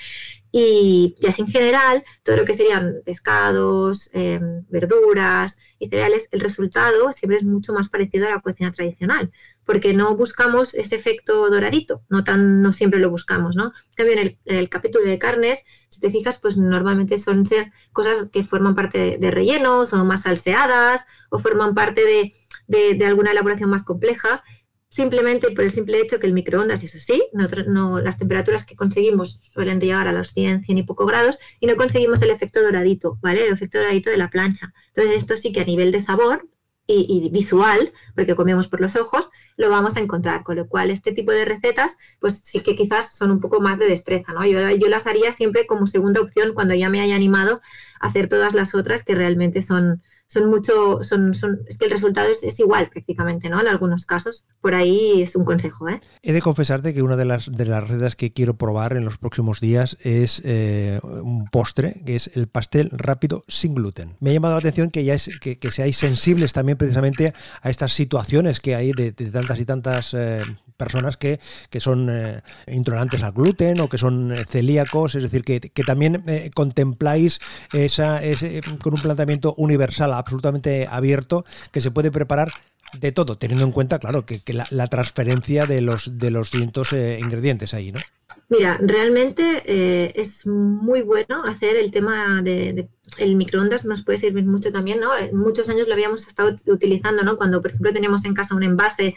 Y, 0.52 1.16
así 1.28 1.42
en 1.42 1.48
general, 1.48 2.04
todo 2.22 2.36
lo 2.36 2.44
que 2.44 2.54
serían 2.54 2.94
pescados, 3.04 4.08
em, 4.14 4.64
verduras 4.68 5.58
y 5.78 5.88
cereales, 5.88 6.28
el 6.32 6.40
resultado 6.40 7.12
siempre 7.12 7.36
es 7.36 7.44
mucho 7.44 7.72
más 7.72 7.88
parecido 7.88 8.26
a 8.26 8.30
la 8.30 8.40
cocina 8.40 8.72
tradicional 8.72 9.30
porque 9.66 9.92
no 9.92 10.16
buscamos 10.16 10.74
ese 10.74 10.94
efecto 10.94 11.50
doradito, 11.50 12.04
no, 12.08 12.24
tan, 12.24 12.62
no 12.62 12.72
siempre 12.72 13.00
lo 13.00 13.10
buscamos, 13.10 13.56
¿no? 13.56 13.72
En 13.96 14.06
en 14.18 14.38
el, 14.44 14.68
capítulo 14.70 15.04
de 15.04 15.18
carnes, 15.18 15.64
si 15.88 16.00
te 16.00 16.10
fijas, 16.10 16.38
pues 16.40 16.56
normalmente 16.56 17.18
son 17.18 17.44
ser 17.44 17.72
cosas 17.92 18.30
que 18.30 18.44
forman 18.44 18.76
parte 18.76 19.18
de, 19.18 19.30
rellenos 19.30 19.92
o 19.92 20.04
más 20.04 20.22
salseadas 20.22 21.04
o 21.30 21.40
forman 21.40 21.74
parte 21.74 22.32
de, 22.68 23.04
alguna 23.04 23.32
elaboración 23.32 23.68
más 23.68 23.82
compleja, 23.82 24.44
simplemente 24.88 25.50
por 25.50 25.64
el 25.64 25.72
simple 25.72 26.00
hecho 26.00 26.20
que 26.20 26.28
el 26.28 26.32
microondas, 26.32 26.84
eso 26.84 26.98
sí, 26.98 27.24
no, 27.32 28.00
las 28.00 28.18
temperaturas 28.18 28.64
que 28.64 28.76
conseguimos 28.76 29.40
suelen 29.52 29.80
llegar 29.80 30.06
a 30.06 30.12
los 30.12 30.28
100, 30.28 30.62
100 30.62 30.78
y 30.78 30.82
poco 30.84 31.06
grados 31.06 31.38
y 31.58 31.66
no 31.66 31.74
conseguimos 31.74 32.22
el 32.22 32.30
efecto 32.30 32.62
doradito, 32.62 33.18
¿vale? 33.20 33.46
El 33.46 33.52
efecto 33.52 33.78
doradito 33.78 34.10
de 34.10 34.16
la 34.16 34.30
plancha. 34.30 34.72
Entonces, 34.88 35.16
esto 35.16 35.36
sí 35.36 35.52
que 35.52 35.60
a 35.60 35.64
nivel 35.64 35.90
de 35.90 36.00
sabor 36.00 36.48
y, 36.86 37.28
visual, 37.30 37.92
porque 38.14 38.36
comemos 38.36 38.68
por 38.68 38.80
los 38.80 38.94
ojos, 38.96 39.30
lo 39.56 39.68
vamos 39.70 39.96
a 39.96 40.00
encontrar. 40.00 40.44
Con 40.44 40.56
lo 40.56 40.68
cual, 40.68 40.90
este 40.90 41.12
tipo 41.12 41.32
de 41.32 41.44
recetas, 41.44 41.96
pues 42.20 42.42
sí 42.44 42.60
que 42.60 42.76
quizás 42.76 43.16
son 43.16 43.30
un 43.30 43.40
poco 43.40 43.60
más 43.60 43.78
de 43.78 43.86
destreza, 43.86 44.32
¿no? 44.32 44.44
Yo, 44.46 44.70
yo 44.70 44.88
las 44.88 45.06
haría 45.06 45.32
siempre 45.32 45.66
como 45.66 45.86
segunda 45.86 46.20
opción 46.20 46.54
cuando 46.54 46.74
ya 46.74 46.88
me 46.88 47.00
haya 47.00 47.16
animado 47.16 47.60
a 48.00 48.06
hacer 48.06 48.28
todas 48.28 48.54
las 48.54 48.74
otras 48.74 49.02
que 49.02 49.14
realmente 49.14 49.62
son, 49.62 50.02
son 50.26 50.50
mucho, 50.50 51.02
son, 51.02 51.34
son, 51.34 51.60
es 51.66 51.78
que 51.78 51.84
el 51.84 51.90
resultado 51.90 52.28
es, 52.30 52.58
igual 52.58 52.88
prácticamente, 52.90 53.48
¿no? 53.48 53.60
En 53.60 53.68
algunos 53.68 54.06
casos. 54.06 54.44
Por 54.60 54.74
ahí 54.74 55.22
es 55.22 55.36
un 55.36 55.44
consejo, 55.44 55.88
¿eh? 55.88 56.00
He 56.22 56.32
de 56.32 56.42
confesarte 56.42 56.92
que 56.92 57.02
una 57.02 57.16
de 57.16 57.24
las, 57.24 57.50
de 57.50 57.64
las 57.64 57.86
recetas 57.86 58.16
que 58.16 58.32
quiero 58.32 58.54
probar 58.54 58.96
en 58.96 59.04
los 59.04 59.18
próximos 59.18 59.60
días 59.60 59.96
es 60.00 60.42
eh, 60.44 61.00
un 61.02 61.46
postre, 61.46 62.02
que 62.04 62.16
es 62.16 62.30
el 62.34 62.48
pastel 62.48 62.90
rápido 62.92 63.44
sin 63.46 63.74
gluten. 63.74 64.14
Me 64.20 64.30
ha 64.30 64.34
llamado 64.34 64.54
la 64.54 64.58
atención 64.58 64.90
que, 64.90 65.04
ya 65.04 65.14
es, 65.14 65.38
que, 65.40 65.58
seáis 65.70 65.96
sensibles 65.96 66.52
también 66.52 66.78
precisamente 66.78 67.32
a 67.62 67.70
estas 67.70 67.92
situaciones 67.92 68.60
que 68.60 68.74
hay 68.74 68.92
de, 68.92 69.12
tantas 69.12 69.58
y 69.58 69.64
tantas... 69.64 70.14
Eh, 70.14 70.42
personas 70.76 71.16
que, 71.16 71.38
son 71.78 72.08
eh, 72.10 72.40
intolerantes 72.68 73.22
al 73.22 73.32
gluten 73.32 73.80
o 73.80 73.88
que 73.88 73.98
son 73.98 74.34
celíacos, 74.48 75.14
es 75.14 75.22
decir, 75.22 75.44
que, 75.44 75.60
también 75.84 76.24
contempláis 76.54 77.40
esa, 77.72 78.22
ese, 78.24 78.60
con 78.82 78.94
un 78.94 79.00
planteamiento 79.00 79.54
universal 79.56 80.12
absolutamente 80.12 80.88
abierto 80.90 81.44
que 81.70 81.80
se 81.80 81.90
puede 81.90 82.10
preparar 82.10 82.52
de 83.00 83.12
todo, 83.12 83.36
teniendo 83.38 83.64
en 83.64 83.72
cuenta, 83.72 83.98
claro, 83.98 84.24
que, 84.24 84.42
la, 84.52 84.86
transferencia 84.86 85.66
de 85.66 85.80
los, 85.80 86.18
de 86.18 86.30
los 86.30 86.50
distintos 86.50 86.92
eh, 86.92 87.18
ingredientes 87.20 87.74
ahí, 87.74 87.92
¿no? 87.92 88.00
Mira, 88.48 88.78
realmente 88.80 89.62
eh, 89.66 90.12
es 90.14 90.46
muy 90.46 91.02
bueno 91.02 91.42
hacer 91.44 91.76
el 91.76 91.90
tema 91.90 92.42
de, 92.42 92.88
el 93.18 93.34
microondas, 93.34 93.84
nos 93.84 94.04
puede 94.04 94.18
servir 94.18 94.44
mucho 94.44 94.70
también, 94.70 95.00
¿no? 95.00 95.10
Muchos 95.32 95.68
años 95.68 95.88
lo 95.88 95.94
habíamos 95.94 96.28
estado 96.28 96.54
utilizando, 96.66 97.24
¿no? 97.24 97.36
Cuando, 97.36 97.60
por 97.60 97.72
ejemplo, 97.72 97.92
teníamos 97.92 98.24
en 98.24 98.34
casa 98.34 98.54
un 98.54 98.62
envase 98.62 99.16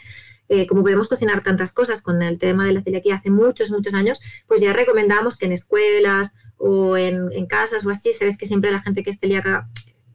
eh, 0.50 0.66
como 0.66 0.82
podemos 0.82 1.08
cocinar 1.08 1.44
tantas 1.44 1.72
cosas 1.72 2.02
con 2.02 2.22
el 2.22 2.36
tema 2.36 2.66
de 2.66 2.72
la 2.72 2.82
celiaquía 2.82 3.14
hace 3.14 3.30
muchos, 3.30 3.70
muchos 3.70 3.94
años, 3.94 4.20
pues 4.48 4.60
ya 4.60 4.72
recomendamos 4.72 5.36
que 5.36 5.46
en 5.46 5.52
escuelas 5.52 6.32
o 6.56 6.96
en, 6.96 7.32
en 7.32 7.46
casas 7.46 7.86
o 7.86 7.90
así, 7.90 8.12
sabes 8.12 8.36
que 8.36 8.46
siempre 8.46 8.72
la 8.72 8.80
gente 8.80 9.04
que 9.04 9.10
es 9.10 9.20
celíaca 9.20 9.68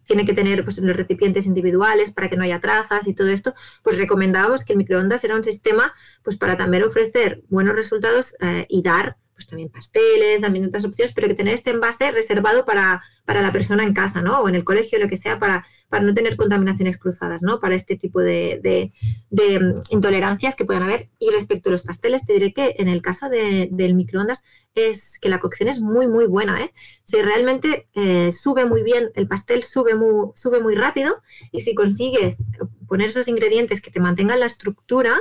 tiene 0.04 0.26
que 0.26 0.34
tener 0.34 0.66
pues, 0.66 0.78
los 0.80 0.96
recipientes 0.96 1.46
individuales 1.46 2.12
para 2.12 2.30
que 2.30 2.36
no 2.36 2.44
haya 2.44 2.60
trazas 2.60 3.08
y 3.08 3.16
todo 3.16 3.30
esto, 3.30 3.54
pues 3.82 3.98
recomendábamos 3.98 4.66
que 4.66 4.74
el 4.74 4.78
microondas 4.78 5.24
era 5.24 5.36
un 5.36 5.44
sistema 5.44 5.94
pues 6.22 6.36
para 6.36 6.58
también 6.58 6.84
ofrecer 6.84 7.42
buenos 7.48 7.74
resultados 7.74 8.36
eh, 8.42 8.66
y 8.68 8.82
dar 8.82 9.16
pues 9.34 9.48
también 9.48 9.70
pasteles, 9.70 10.42
también 10.42 10.66
otras 10.66 10.84
opciones, 10.84 11.14
pero 11.14 11.30
que 11.30 11.34
tener 11.34 11.54
este 11.54 11.70
envase 11.70 12.12
reservado 12.12 12.66
para, 12.66 13.04
para 13.24 13.42
la 13.42 13.54
persona 13.54 13.84
en 13.84 13.94
casa, 13.94 14.22
¿no? 14.22 14.40
O 14.40 14.50
en 14.50 14.56
el 14.56 14.64
colegio, 14.64 15.00
lo 15.00 15.08
que 15.08 15.18
sea, 15.18 15.40
para, 15.40 15.66
para 15.90 16.04
no 16.04 16.14
tener 16.14 16.36
contaminaciones 16.36 16.98
cruzadas, 16.98 17.42
¿no? 17.42 17.60
Para 17.60 17.76
este 17.76 17.96
tipo 17.96 18.20
de, 18.20 18.92
mm, 19.32 19.82
intolerancias 19.90 20.56
que 20.56 20.66
puedan 20.66 20.84
haber. 20.84 21.10
Y 21.20 21.30
respecto 21.30 21.70
a 21.70 21.72
los 21.72 21.84
pasteles, 21.84 22.26
te 22.26 22.34
diré 22.34 22.54
que 22.54 22.76
en 22.78 22.88
el 22.88 23.02
caso 23.02 23.30
del 23.30 23.96
microondas 23.96 24.44
es 24.74 25.20
que 25.20 25.30
la 25.30 25.40
cocción 25.40 25.70
es 25.70 25.80
muy, 25.80 26.08
muy 26.08 26.26
buena, 26.26 26.62
¿eh? 26.62 26.74
Si 27.06 27.22
realmente 27.22 27.88
eh, 27.94 28.32
sube 28.32 28.66
muy 28.66 28.84
bien, 28.84 29.12
el 29.16 29.28
pastel 29.28 29.64
sube 29.64 29.96
muy, 29.96 30.32
sube 30.36 30.60
muy 30.60 30.76
rápido 30.76 31.22
y 31.52 31.62
si 31.62 31.76
consigues 31.76 32.38
poner 32.88 33.10
esos 33.10 33.28
ingredientes 33.28 33.82
que 33.82 33.92
te 33.92 34.00
mantengan 34.00 34.40
la 34.40 34.46
estructura, 34.46 35.16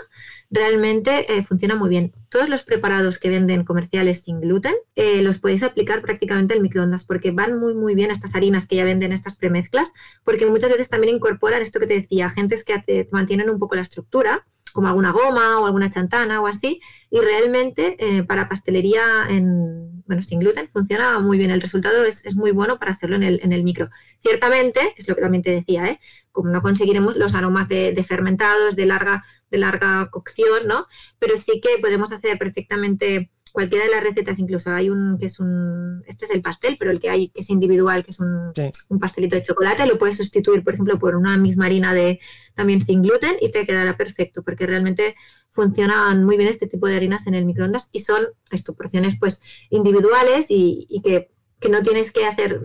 realmente 0.50 1.33
eh, 1.33 1.42
funciona 1.44 1.74
muy 1.74 1.88
bien. 1.88 2.12
Todos 2.29 2.48
los 2.48 2.62
preparados 2.62 3.18
que 3.18 3.29
venden 3.29 3.64
comerciales 3.64 4.20
sin 4.20 4.40
gluten 4.40 4.74
eh, 4.96 5.22
los 5.22 5.38
podéis 5.38 5.62
aplicar 5.62 6.03
prácticamente 6.03 6.55
al 6.55 6.61
microondas 6.61 7.05
porque 7.05 7.31
van 7.31 7.59
muy, 7.59 7.74
muy 7.74 7.94
bien 7.94 8.11
estas 8.11 8.35
harinas 8.35 8.66
que 8.66 8.77
ya 8.77 8.85
venden, 8.85 9.12
estas 9.12 9.37
premezclas, 9.37 9.92
porque 10.24 10.46
muchas 10.46 10.70
veces 10.70 10.88
también 10.88 11.16
incorporan 11.16 11.62
esto 11.62 11.81
que 11.81 11.87
te 11.87 11.94
decía, 11.94 12.27
agentes 12.27 12.64
que 12.64 13.09
mantienen 13.11 13.50
un 13.50 13.59
poco 13.59 13.74
la 13.74 13.83
estructura 13.83 14.46
como 14.74 14.88
alguna 14.88 15.12
goma 15.12 15.61
o 15.61 15.66
alguna 15.66 15.88
chantana 15.88 16.42
o 16.42 16.48
así, 16.48 16.81
y 17.09 17.20
realmente 17.20 17.96
eh, 18.00 18.24
para 18.24 18.48
pastelería 18.48 19.03
en, 19.29 19.84
bueno, 20.07 20.23
sin 20.23 20.40
gluten 20.40 20.69
funciona 20.73 21.19
muy 21.19 21.38
bien. 21.38 21.51
El 21.51 21.61
resultado 21.61 22.05
es, 22.05 22.25
es 22.25 22.37
muy 22.37 22.51
bueno 22.51 22.79
para 22.79 22.93
hacerlo 22.93 23.17
en 23.17 23.23
el, 23.23 23.40
en 23.43 23.53
el, 23.53 23.64
micro. 23.64 23.90
Ciertamente, 24.19 24.81
es 24.97 25.09
lo 25.09 25.14
que 25.14 25.23
también 25.23 25.43
te 25.43 25.51
decía, 25.51 25.87
¿eh? 25.88 26.01
como 26.33 26.51
no 26.51 26.62
conseguiremos 26.62 27.17
los 27.17 27.35
aromas 27.35 27.69
de, 27.69 27.93
de, 27.93 28.05
fermentados, 28.05 28.77
de 28.77 28.87
larga, 28.87 29.25
de 29.51 29.59
larga 29.59 30.09
cocción, 30.11 30.67
¿no? 30.67 30.87
Pero 31.19 31.37
sí 31.37 31.61
que 31.61 31.81
podemos 31.81 32.12
hacer 32.12 32.38
perfectamente 32.38 33.31
cualquiera 33.55 33.85
de 33.85 33.93
las 33.93 34.03
recetas, 34.03 34.40
incluso 34.40 34.69
hay 34.71 34.90
un 34.90 35.17
que 35.17 35.27
es 35.27 35.38
un, 35.38 36.03
este 36.09 36.25
es 36.25 36.33
el 36.33 36.43
pastel, 36.43 36.75
pero 36.77 36.90
el 36.90 36.99
que 36.99 37.09
hay 37.09 37.29
que 37.29 37.40
es 37.40 37.51
individual, 37.51 38.03
que 38.03 38.11
es 38.11 38.19
un, 38.19 38.53
un, 38.88 38.99
pastelito 38.99 39.37
de 39.37 39.45
chocolate, 39.45 39.87
lo 39.87 39.97
puedes 39.97 40.17
sustituir, 40.17 40.64
por 40.64 40.75
ejemplo, 40.75 40.99
por 40.99 41.14
una 41.14 41.37
misma 41.37 41.67
harina 41.67 41.95
de 41.95 42.19
también 42.55 42.83
sin 42.83 43.01
gluten 43.01 43.37
y 43.40 43.53
te 43.53 43.64
quedará 43.64 43.97
perfecto, 43.97 44.43
porque 44.43 44.67
realmente 44.67 45.14
funcionan 45.51 46.25
muy 46.25 46.37
bien 46.37 46.49
este 46.49 46.67
tipo 46.67 46.88
de 46.88 46.97
harinas 46.97 47.29
en 47.29 47.35
el 47.35 47.47
microondas 47.47 47.90
y 47.93 48.01
son 48.01 48.27
esto, 48.51 48.75
porciones 48.75 49.14
pues 49.21 49.40
individuales 49.71 50.47
y, 50.49 50.88
y 50.90 51.01
que, 51.01 51.31
que 51.61 51.69
no 51.69 51.81
tienes 51.85 52.11
que 52.11 52.27
hacer 52.27 52.61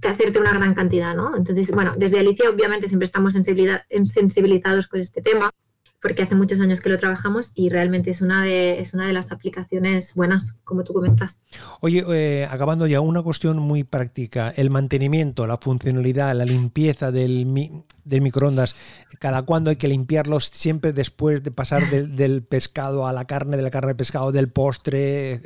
que 0.00 0.08
hacerte 0.08 0.38
una 0.38 0.54
gran 0.54 0.72
cantidad, 0.72 1.14
¿no? 1.14 1.36
Entonces, 1.36 1.70
bueno, 1.70 1.92
desde 1.98 2.18
Alicia 2.18 2.48
obviamente 2.48 2.88
siempre 2.88 3.04
estamos 3.04 3.34
sensibilizados 3.34 4.86
con 4.86 5.00
este 5.00 5.20
tema 5.20 5.50
porque 6.04 6.22
hace 6.22 6.34
muchos 6.34 6.60
años 6.60 6.82
que 6.82 6.90
lo 6.90 6.98
trabajamos 6.98 7.52
y 7.54 7.70
realmente 7.70 8.10
es 8.10 8.20
una 8.20 8.44
de, 8.44 8.78
es 8.78 8.92
una 8.92 9.06
de 9.06 9.14
las 9.14 9.32
aplicaciones 9.32 10.12
buenas, 10.12 10.54
como 10.62 10.84
tú 10.84 10.92
comentas. 10.92 11.40
Oye, 11.80 12.04
eh, 12.06 12.46
acabando 12.50 12.86
ya, 12.86 13.00
una 13.00 13.22
cuestión 13.22 13.58
muy 13.58 13.84
práctica, 13.84 14.52
el 14.54 14.68
mantenimiento, 14.68 15.46
la 15.46 15.56
funcionalidad, 15.56 16.34
la 16.34 16.44
limpieza 16.44 17.10
del, 17.10 17.46
del 18.04 18.20
microondas, 18.20 18.76
¿cada 19.18 19.44
cuándo 19.44 19.70
hay 19.70 19.76
que 19.76 19.88
limpiarlos? 19.88 20.50
Siempre 20.52 20.92
después 20.92 21.42
de 21.42 21.50
pasar 21.52 21.88
del 21.90 22.42
pescado 22.42 23.06
a 23.06 23.14
la 23.14 23.24
carne, 23.24 23.56
de 23.56 23.62
la 23.62 23.70
carne 23.70 23.92
al 23.92 23.96
pescado, 23.96 24.30
del 24.30 24.50
postre. 24.50 25.40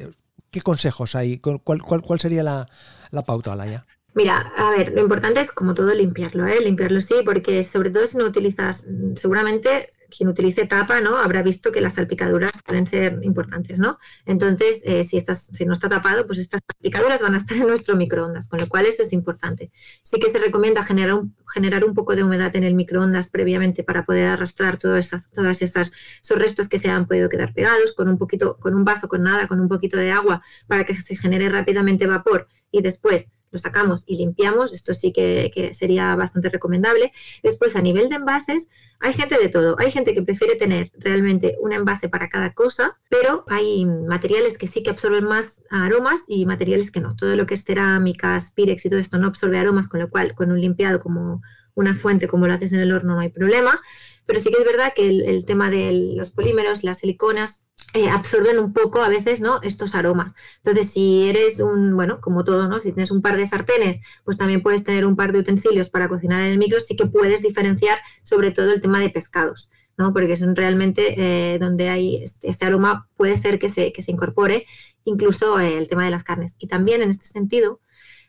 ¿Qué 0.50 0.60
consejos 0.60 1.14
hay? 1.14 1.38
¿Cuál, 1.38 1.60
cuál, 1.62 2.02
cuál 2.02 2.18
sería 2.18 2.42
la, 2.42 2.66
la 3.12 3.22
pauta, 3.22 3.52
Alaya? 3.52 3.86
Mira, 4.14 4.52
a 4.56 4.70
ver, 4.72 4.92
lo 4.92 5.02
importante 5.02 5.40
es 5.40 5.52
como 5.52 5.74
todo 5.74 5.94
limpiarlo, 5.94 6.48
¿eh? 6.48 6.60
Limpiarlo 6.60 7.00
sí, 7.00 7.14
porque 7.24 7.62
sobre 7.62 7.90
todo 7.90 8.08
si 8.08 8.16
no 8.16 8.24
utilizas, 8.24 8.88
seguramente 9.14 9.90
quien 10.08 10.28
utilice 10.28 10.66
tapa, 10.66 11.00
¿no? 11.00 11.16
Habrá 11.16 11.42
visto 11.42 11.72
que 11.72 11.80
las 11.80 11.94
salpicaduras 11.94 12.62
pueden 12.62 12.86
ser 12.86 13.18
importantes, 13.22 13.78
¿no? 13.78 13.98
Entonces, 14.26 14.82
eh, 14.84 15.04
si, 15.04 15.64
no 15.64 15.72
está 15.72 15.88
tapado, 15.88 16.26
pues 16.26 16.38
estas 16.38 16.60
salpicaduras 16.66 17.20
van 17.22 17.34
a 17.34 17.38
estar 17.38 17.56
en 17.56 17.66
nuestro 17.66 17.96
microondas, 17.96 18.48
con 18.48 18.60
lo 18.60 18.68
cual 18.68 18.86
eso 18.86 19.02
es 19.02 19.12
importante. 19.12 19.70
Sí 20.02 20.18
que 20.18 20.30
se 20.30 20.38
recomienda 20.38 20.82
generar 20.82 21.14
un, 21.14 21.36
generar 21.52 21.84
un 21.84 21.94
poco 21.94 22.16
de 22.16 22.24
humedad 22.24 22.54
en 22.56 22.64
el 22.64 22.74
microondas 22.74 23.30
previamente 23.30 23.84
para 23.84 24.04
poder 24.04 24.26
arrastrar 24.26 24.78
todas 24.78 25.06
esas, 25.06 25.30
todas 25.30 25.62
estas, 25.62 25.92
esos 26.22 26.38
restos 26.38 26.68
que 26.68 26.78
se 26.78 26.90
han 26.90 27.06
podido 27.06 27.28
quedar 27.28 27.52
pegados, 27.52 27.94
con 27.94 28.08
un 28.08 28.18
poquito, 28.18 28.58
con 28.58 28.74
un 28.74 28.84
vaso, 28.84 29.08
con 29.08 29.22
nada, 29.22 29.46
con 29.46 29.60
un 29.60 29.68
poquito 29.68 29.96
de 29.96 30.10
agua, 30.10 30.42
para 30.66 30.84
que 30.84 30.94
se 30.94 31.16
genere 31.16 31.48
rápidamente 31.48 32.06
vapor 32.06 32.48
y 32.70 32.82
después 32.82 33.28
lo 33.50 33.58
sacamos 33.58 34.04
y 34.06 34.16
limpiamos, 34.16 34.72
esto 34.72 34.94
sí 34.94 35.12
que, 35.12 35.70
sería 35.72 36.14
bastante 36.16 36.48
recomendable. 36.48 37.12
Después, 37.42 37.76
a 37.76 37.82
nivel 37.82 38.08
de 38.08 38.16
envases, 38.16 38.68
hay 39.00 39.12
gente 39.12 39.38
de 39.38 39.48
todo. 39.48 39.76
Hay 39.78 39.90
gente 39.90 40.14
que 40.14 40.22
prefiere 40.22 40.56
tener 40.56 40.90
realmente 40.98 41.56
un 41.60 41.72
envase 41.72 42.08
para 42.08 42.28
cada 42.28 42.52
cosa, 42.54 42.98
pero 43.08 43.44
hay 43.48 43.84
materiales 43.84 44.58
que 44.58 44.66
sí 44.66 44.82
que 44.82 44.90
absorben 44.90 45.24
más 45.24 45.62
aromas 45.70 46.22
y 46.26 46.46
materiales 46.46 46.90
que 46.90 47.00
no. 47.00 47.16
Todo 47.16 47.36
lo 47.36 47.46
que 47.46 47.54
es 47.54 47.64
cerámicas, 47.64 48.52
pirex 48.52 48.84
y 48.86 48.90
todo 48.90 49.00
esto 49.00 49.18
no 49.18 49.28
absorbe 49.28 49.58
aromas, 49.58 49.88
con 49.88 50.00
lo 50.00 50.10
cual 50.10 50.34
con 50.34 50.50
un 50.50 50.60
limpiado 50.60 51.00
como 51.00 51.42
una 51.78 51.94
fuente 51.94 52.26
como 52.26 52.48
lo 52.48 52.54
haces 52.54 52.72
en 52.72 52.80
el 52.80 52.92
horno 52.92 53.14
no 53.14 53.20
hay 53.20 53.28
problema. 53.28 53.80
Pero 54.26 54.40
sí 54.40 54.50
que 54.50 54.58
es 54.58 54.66
verdad 54.66 54.92
que 54.94 55.08
el, 55.08 55.44
tema 55.46 55.70
de 55.70 56.12
los 56.14 56.30
polímeros, 56.30 56.84
las 56.84 56.98
siliconas, 56.98 57.62
eh, 57.94 58.10
absorben 58.10 58.58
un 58.58 58.74
poco 58.74 59.00
a 59.00 59.08
veces 59.08 59.40
¿no? 59.40 59.62
estos 59.62 59.94
aromas. 59.94 60.34
Entonces, 60.58 60.90
si 60.92 61.28
eres 61.28 61.60
un, 61.60 61.96
bueno, 61.96 62.20
como 62.20 62.44
todo, 62.44 62.68
¿no? 62.68 62.76
Si 62.80 62.92
tienes 62.92 63.10
un 63.10 63.22
par 63.22 63.38
de 63.38 63.46
sartenes, 63.46 64.00
pues 64.24 64.36
también 64.36 64.62
puedes 64.62 64.84
tener 64.84 65.06
un 65.06 65.16
par 65.16 65.32
de 65.32 65.38
utensilios 65.38 65.88
para 65.88 66.08
cocinar 66.08 66.40
en 66.40 66.52
el 66.52 66.58
micro, 66.58 66.80
sí 66.80 66.94
que 66.94 67.06
puedes 67.06 67.40
diferenciar 67.40 67.98
sobre 68.22 68.50
todo 68.50 68.72
el 68.72 68.82
tema 68.82 69.00
de 69.00 69.10
pescados. 69.10 69.70
¿no? 69.96 70.12
porque 70.12 70.36
son 70.36 70.54
realmente 70.54 71.14
eh, 71.18 71.58
donde 71.58 71.88
hay 71.88 72.22
este, 72.22 72.48
este, 72.48 72.64
aroma 72.64 73.08
puede 73.16 73.36
ser 73.36 73.58
que 73.58 73.68
se, 73.68 73.92
que 73.92 74.00
se 74.00 74.12
incorpore 74.12 74.64
incluso 75.02 75.58
eh, 75.58 75.76
el 75.76 75.88
tema 75.88 76.04
de 76.04 76.12
las 76.12 76.22
carnes. 76.22 76.54
Y 76.56 76.68
también 76.68 77.02
en 77.02 77.10
este 77.10 77.26
sentido, 77.26 77.80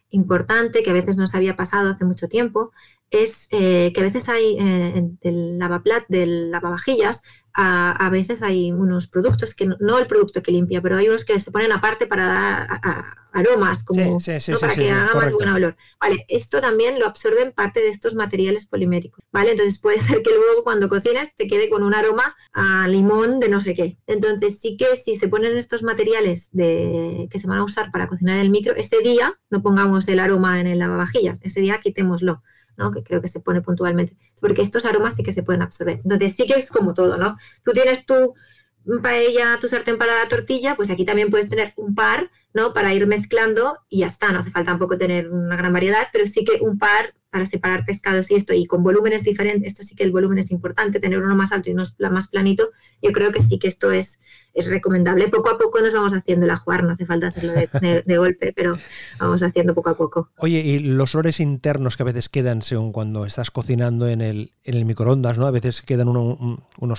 importante, 0.10 0.82
que 0.82 0.90
a 0.90 0.94
veces 0.94 1.18
nos 1.18 1.36
había 1.36 1.56
pasado 1.56 1.90
hace 1.90 2.06
mucho 2.06 2.28
tiempo, 2.28 2.72
es 3.12 3.48
que 3.48 3.94
a 3.96 4.02
veces 4.02 4.30
hay 4.30 4.58
del 5.22 5.58
lavaplat, 5.58 6.06
del 6.08 6.52
lavavajillas, 6.52 7.22
a, 7.54 8.10
veces 8.10 8.42
hay 8.42 8.72
unos 8.72 9.08
productos 9.08 9.54
que 9.54 9.66
no, 9.66 10.00
el 10.00 10.08
producto 10.08 10.42
que 10.42 10.52
limpia, 10.52 10.82
pero 10.82 10.98
hay 10.98 11.10
unos 11.10 11.26
que 11.26 11.40
se 11.40 11.52
ponen 11.52 11.72
aparte 11.72 12.08
para 12.08 12.26
dar 12.26 13.06
aromas, 13.32 13.84
como 13.84 14.18
para 14.60 14.76
que 14.76 14.90
haga 14.90 15.14
más 15.14 15.34
buen 15.34 15.50
olor. 15.50 15.76
Vale, 16.00 16.26
esto 16.30 16.62
también 16.62 17.00
lo 17.00 17.06
absorben 17.06 17.52
parte 17.52 17.82
de 17.82 17.90
estos 17.90 18.16
materiales 18.16 18.66
poliméricos, 18.66 19.24
¿vale? 19.32 19.52
Entonces 19.52 19.80
puede 19.80 20.00
ser 20.00 20.22
que 20.22 20.32
luego 20.32 20.64
cuando 20.64 20.90
cocinas 20.90 21.36
te 21.36 21.48
quede 21.48 21.70
con 21.70 21.84
un 21.84 21.94
aroma 21.94 22.36
a 22.54 22.88
limón 22.88 23.40
de 23.40 23.50
no 23.50 23.62
sé 23.62 23.76
qué. 23.76 23.98
Entonces 24.08 24.60
sí 24.60 24.78
que 24.78 24.96
si 24.96 25.16
se 25.16 25.28
ponen 25.28 25.58
estos 25.58 25.84
materiales 25.84 26.50
de, 26.52 27.28
que 27.30 27.40
se 27.40 27.48
van 27.48 27.60
a 27.60 27.64
usar 27.64 27.92
para 27.92 28.08
cocinar 28.08 28.40
el 28.40 28.50
micro, 28.50 28.74
ese 28.76 29.00
día 29.00 29.38
no 29.50 29.62
pongamos 29.62 30.08
el 30.08 30.20
aroma 30.20 30.60
en 30.60 30.68
el 30.68 30.80
lavavajillas, 30.80 31.40
ese 31.44 31.62
día 31.62 31.80
quitémoslo 31.82 32.42
que 32.92 33.04
creo 33.04 33.22
que 33.22 33.28
se 33.28 33.40
pone 33.40 33.62
puntualmente, 33.62 34.16
porque 34.40 34.62
estos 34.62 34.86
aromas 34.86 35.16
sí 35.16 35.24
que 35.24 35.32
se 35.32 35.44
pueden 35.44 35.62
absorber. 35.62 36.02
Entonces 36.04 36.36
sí 36.36 36.46
que 36.46 36.54
es 36.54 36.70
como 36.70 36.94
todo, 36.94 37.18
¿no? 37.18 37.38
Tú 37.64 37.72
tienes 37.74 38.06
tu 38.06 38.34
paella, 39.04 39.58
tu 39.60 39.68
sartén 39.68 39.98
para 39.98 40.18
la 40.24 40.28
tortilla, 40.28 40.76
pues 40.76 40.90
aquí 40.90 41.06
también 41.06 41.30
puedes 41.30 41.50
tener 41.50 41.74
un 41.76 41.94
par, 41.94 42.32
¿no? 42.54 42.74
Para 42.74 42.94
ir 42.94 43.06
mezclando 43.08 43.78
y 43.90 44.00
ya 44.00 44.08
está, 44.08 44.32
no 44.32 44.40
hace 44.40 44.52
falta 44.52 44.72
tampoco 44.72 44.98
tener 44.98 45.30
una 45.30 45.56
gran 45.56 45.74
variedad, 45.74 46.08
pero 46.12 46.26
sí 46.26 46.44
que 46.44 46.64
un 46.64 46.80
par 46.80 47.14
para 47.30 47.46
separar 47.46 47.86
pescados 47.86 48.32
y 48.32 48.36
esto, 48.36 48.54
y 48.54 48.66
con 48.66 48.82
volúmenes 48.82 49.24
diferentes, 49.24 49.74
esto 49.74 49.84
sí 49.84 49.96
que 49.96 50.04
el 50.04 50.12
volumen 50.12 50.40
es 50.40 50.50
importante, 50.50 51.00
tener 51.00 51.22
uno 51.22 51.36
más 51.36 51.52
alto 51.52 51.70
y 51.70 51.74
uno 51.74 51.84
más 52.10 52.28
planito, 52.28 52.72
yo 53.02 53.12
creo 53.12 53.32
que 53.32 53.44
sí 53.44 53.60
que 53.60 53.68
esto 53.68 53.92
es, 53.92 54.20
es 54.60 54.68
recomendable. 54.68 55.28
Poco 55.30 55.50
a 55.50 55.58
poco 55.58 55.80
nos 55.82 55.94
vamos 55.94 56.14
haciendo 56.14 56.46
el 56.46 56.52
ajuar, 56.52 56.84
no 56.84 56.92
hace 56.92 57.06
falta 57.06 57.28
hacerlo 57.28 57.54
de, 57.54 58.18
golpe, 58.18 58.54
pero 58.56 58.78
vamos 59.20 59.42
haciendo 59.42 59.74
poco 59.74 59.90
a 59.90 59.98
poco. 59.98 60.30
Oye, 60.38 60.60
y 60.60 60.80
los 60.80 61.16
olores 61.16 61.40
internos 61.40 61.96
que 61.96 62.04
a 62.04 62.06
veces 62.06 62.30
quedan 62.30 62.62
según 62.62 62.92
cuando 62.92 63.26
estás 63.26 63.52
cocinando 63.52 64.08
en 64.08 64.22
el, 64.22 64.52
en 64.64 64.76
el 64.76 64.86
microondas, 64.86 65.38
¿no? 65.38 65.46
A 65.46 65.52
veces 65.52 65.82
quedan 65.82 66.10
unos 66.10 66.38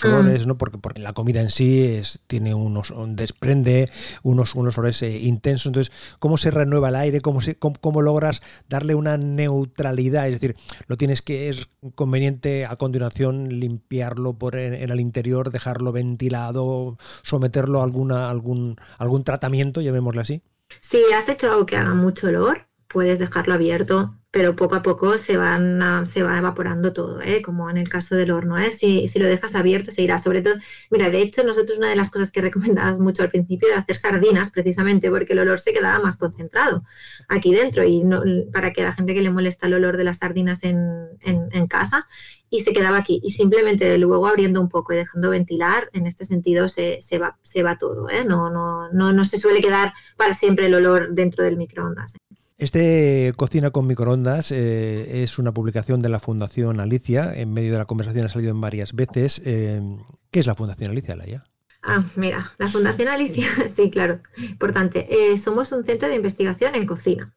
mm. 0.04 0.06
olores, 0.06 0.46
¿no? 0.46 0.56
Porque, 0.56 0.78
porque 0.78 1.02
la 1.02 1.12
comida 1.12 1.40
en 1.40 1.50
sí 1.50 1.82
es, 1.84 2.20
tiene 2.26 2.54
unos, 2.54 2.92
desprende 3.08 3.90
unos, 4.22 4.54
unos 4.54 4.76
olores 4.78 5.02
eh, 5.02 5.18
intensos. 5.18 5.66
Entonces, 5.66 5.92
¿cómo 6.18 6.38
se 6.38 6.50
renueva 6.50 6.88
el 6.88 6.96
aire? 6.96 7.20
¿Cómo, 7.20 7.40
se, 7.40 7.56
cómo, 7.56 8.02
logras 8.02 8.40
darle 8.68 8.94
una 8.94 9.18
neutralidad? 9.18 10.26
Es 10.26 10.40
decir, 10.40 10.56
lo 10.86 10.96
tienes 10.96 11.22
que, 11.22 11.50
es 11.50 11.68
conveniente 11.94 12.66
a 12.66 12.76
continuación 12.76 13.60
limpiarlo 13.60 14.34
por 14.34 14.56
en, 14.56 14.74
en 14.74 14.90
el 14.90 15.00
interior, 15.00 15.52
dejarlo 15.52 15.92
ventilado, 15.92 16.96
someterlo 17.22 17.49
a 17.80 17.84
alguna, 17.84 18.30
algún, 18.30 18.76
algún 18.98 19.24
tratamiento, 19.24 19.80
llamémosle 19.80 20.20
así? 20.20 20.42
Si 20.80 21.02
has 21.12 21.28
hecho 21.28 21.50
algo 21.50 21.66
que 21.66 21.76
haga 21.76 21.94
mucho 21.94 22.28
olor, 22.28 22.68
puedes 22.86 23.18
dejarlo 23.18 23.54
abierto, 23.54 24.16
pero 24.30 24.54
poco 24.54 24.76
a 24.76 24.82
poco 24.82 25.18
se, 25.18 25.36
van 25.36 26.06
se 26.06 26.22
va 26.22 26.38
evaporando 26.38 26.92
todo, 26.92 27.20
¿eh? 27.20 27.42
como 27.42 27.68
en 27.68 27.76
el 27.76 27.88
caso 27.88 28.14
del 28.14 28.30
horno. 28.30 28.58
¿eh? 28.58 28.70
Si, 28.70 29.08
si, 29.08 29.18
lo 29.18 29.26
dejas 29.26 29.56
abierto, 29.56 29.90
se 29.90 30.02
irá. 30.02 30.18
Sobre 30.18 30.40
todo, 30.42 30.54
mira, 30.90 31.10
de 31.10 31.20
hecho, 31.20 31.42
nosotros 31.42 31.78
una 31.78 31.88
de 31.88 31.96
las 31.96 32.10
cosas 32.10 32.30
que 32.30 32.40
recomendabas 32.40 32.98
mucho 32.98 33.22
al 33.22 33.30
principio 33.30 33.68
era 33.68 33.78
hacer 33.78 33.96
sardinas, 33.96 34.50
precisamente 34.50 35.10
porque 35.10 35.32
el 35.32 35.40
olor 35.40 35.58
se 35.60 35.72
quedaba 35.72 35.98
más 35.98 36.16
concentrado 36.16 36.84
aquí 37.28 37.52
dentro 37.52 37.84
y 37.84 38.04
no, 38.04 38.22
para 38.52 38.72
que 38.72 38.82
la 38.82 38.92
gente 38.92 39.14
que 39.14 39.22
le 39.22 39.30
molesta 39.30 39.66
el 39.66 39.74
olor 39.74 39.96
de 39.96 40.04
las 40.04 40.18
sardinas 40.18 40.62
en, 40.62 41.08
en, 41.22 41.48
en 41.50 41.66
casa 41.66 42.06
y 42.50 42.60
se 42.60 42.72
quedaba 42.72 42.98
aquí. 42.98 43.20
Y 43.24 43.30
simplemente 43.30 43.98
luego 43.98 44.26
abriendo 44.26 44.60
un 44.60 44.68
poco 44.68 44.92
y 44.92 44.96
dejando 44.96 45.30
ventilar, 45.30 45.90
en 45.92 46.06
este 46.06 46.24
sentido 46.24 46.68
se, 46.68 47.00
se, 47.00 47.18
va, 47.18 47.38
se 47.42 47.62
va 47.62 47.78
todo. 47.78 48.08
¿eh? 48.10 48.24
No, 48.24 48.50
no, 48.50 48.92
no, 48.92 49.12
no 49.12 49.24
se 49.24 49.38
suele 49.38 49.60
quedar 49.60 49.92
para 50.16 50.34
siempre 50.34 50.66
el 50.66 50.74
olor 50.74 51.14
dentro 51.14 51.44
del 51.44 51.56
microondas. 51.56 52.14
Este 52.60 53.32
Cocina 53.36 53.70
con 53.70 53.86
microondas 53.86 54.52
eh, 54.52 55.22
es 55.22 55.38
una 55.38 55.54
publicación 55.54 56.02
de 56.02 56.10
la 56.10 56.20
Fundación 56.20 56.78
Alicia. 56.78 57.32
En 57.34 57.54
medio 57.54 57.72
de 57.72 57.78
la 57.78 57.86
conversación 57.86 58.26
ha 58.26 58.28
salido 58.28 58.50
en 58.50 58.60
varias 58.60 58.92
veces. 58.92 59.40
Eh, 59.46 59.80
¿Qué 60.30 60.40
es 60.40 60.46
la 60.46 60.54
Fundación 60.54 60.90
Alicia, 60.90 61.16
Laia? 61.16 61.42
Ah, 61.82 62.04
mira, 62.16 62.52
la 62.58 62.66
Fundación 62.66 63.08
Alicia, 63.08 63.48
sí, 63.74 63.90
claro, 63.90 64.20
importante. 64.36 65.06
Eh, 65.08 65.38
somos 65.38 65.72
un 65.72 65.86
centro 65.86 66.10
de 66.10 66.16
investigación 66.16 66.74
en 66.74 66.84
cocina. 66.84 67.34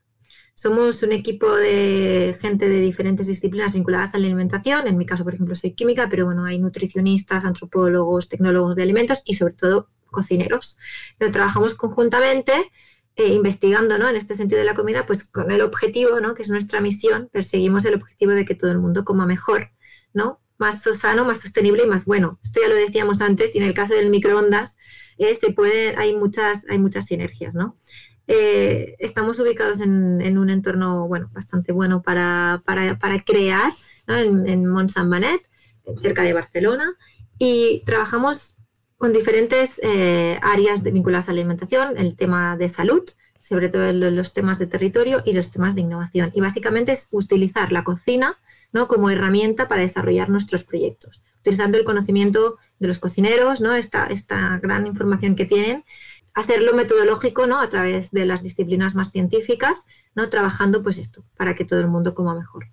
Somos 0.56 1.02
un 1.04 1.14
equipo 1.14 1.56
de 1.56 2.36
gente 2.38 2.68
de 2.68 2.82
diferentes 2.82 3.26
disciplinas 3.26 3.72
vinculadas 3.72 4.14
a 4.16 4.18
la 4.18 4.26
alimentación. 4.26 4.88
En 4.88 4.98
mi 4.98 5.06
caso, 5.06 5.24
por 5.24 5.36
ejemplo, 5.36 5.56
soy 5.56 5.72
química, 5.72 6.10
pero 6.10 6.26
bueno, 6.26 6.44
hay 6.44 6.60
nutricionistas, 6.60 7.46
antropólogos, 7.46 8.28
tecnólogos 8.28 8.76
de 8.76 8.84
alimentos 8.84 9.22
y 9.24 9.36
sobre 9.36 9.54
todo 9.54 9.88
cocineros. 10.12 10.78
trabajamos 11.18 11.76
conjuntamente 11.76 12.52
eh, 13.16 13.28
investigando 13.28 13.98
¿no? 13.98 14.10
en 14.10 14.16
este 14.16 14.36
sentido 14.36 14.60
de 14.60 14.66
la 14.66 14.76
comida, 14.76 15.06
pues 15.06 15.24
con 15.24 15.52
el 15.52 15.62
objetivo, 15.62 16.20
¿no? 16.20 16.34
que 16.34 16.44
es 16.44 16.50
nuestra 16.50 16.82
misión, 16.82 17.30
perseguimos 17.32 17.86
el 17.86 17.96
objetivo 17.96 18.32
de 18.32 18.46
que 18.46 18.56
todo 18.56 18.72
el 18.72 18.80
mundo 18.80 19.06
coma 19.06 19.26
mejor, 19.26 19.72
¿no? 20.14 20.42
más 20.58 20.82
sano, 20.82 21.26
más 21.26 21.42
sostenible 21.42 21.84
y 21.84 21.88
más 21.88 22.06
bueno. 22.06 22.40
Esto 22.44 22.62
ya 22.62 22.70
lo 22.70 22.76
decíamos 22.76 23.22
antes 23.22 23.56
y 23.56 23.58
en 23.58 23.66
el 23.66 23.74
caso 23.74 23.94
del 23.94 24.10
microondas 24.10 24.78
eh, 25.18 25.36
se 25.36 25.54
hay, 25.98 26.16
muchas, 26.16 26.66
hay 26.70 26.80
muchas 26.80 27.06
sinergias. 27.06 27.56
¿no? 27.56 27.78
Eh, 28.28 28.96
estamos 29.00 29.40
ubicados 29.40 29.80
en, 29.80 30.38
un 30.38 30.50
entorno 30.50 31.08
bueno, 31.08 31.30
bastante 31.34 31.72
bueno 31.74 32.02
para, 32.02 32.62
para, 32.66 32.98
para 32.98 33.22
crear 33.24 33.72
en, 34.08 34.48
en 34.48 34.66
Mont 34.66 34.90
Saint 34.90 35.44
cerca 36.02 36.24
de 36.24 36.34
Barcelona, 36.34 36.96
y 37.38 37.84
trabajamos 37.86 38.56
con 39.04 39.12
diferentes 39.12 39.82
eh, 39.84 40.40
áreas 40.42 40.82
vinculadas 40.82 41.28
a 41.28 41.34
la 41.34 41.42
alimentación, 41.42 41.98
el 41.98 42.16
tema 42.16 42.56
de 42.56 42.70
salud, 42.70 43.04
sobre 43.42 43.68
todo 43.68 43.92
los 43.92 44.32
temas 44.32 44.60
de 44.60 44.68
territorio 44.68 45.22
y 45.26 45.34
los 45.34 45.52
temas 45.52 45.76
de 45.76 45.82
innovación. 45.82 46.32
Y 46.34 46.40
básicamente 46.40 46.94
es 46.94 47.10
utilizar 47.12 47.74
la 47.74 47.84
cocina 47.84 48.40
¿no? 48.72 48.88
como 48.88 49.10
herramienta 49.10 49.68
para 49.68 49.82
desarrollar 49.82 50.30
nuestros 50.30 50.64
proyectos, 50.64 51.22
utilizando 51.40 51.78
el 51.78 51.84
conocimiento 51.84 52.60
de 52.80 52.88
los 52.88 53.00
cocineros, 53.00 53.60
¿no? 53.60 53.74
esta, 53.74 54.06
esta 54.06 54.58
gran 54.60 54.88
información 54.88 55.36
que 55.36 55.44
tienen, 55.44 55.84
hacerlo 56.34 56.74
metodológico 56.74 57.46
¿no? 57.46 57.60
a 57.60 57.68
través 57.68 58.12
de 58.12 58.26
las 58.26 58.42
disciplinas 58.42 58.96
más 58.96 59.12
científicas, 59.12 59.84
¿no? 60.16 60.30
trabajando 60.30 60.82
pues 60.82 60.98
esto, 60.98 61.26
para 61.36 61.56
que 61.56 61.66
todo 61.66 61.82
el 61.82 61.90
mundo 61.90 62.16
coma 62.16 62.36
mejor. 62.36 62.68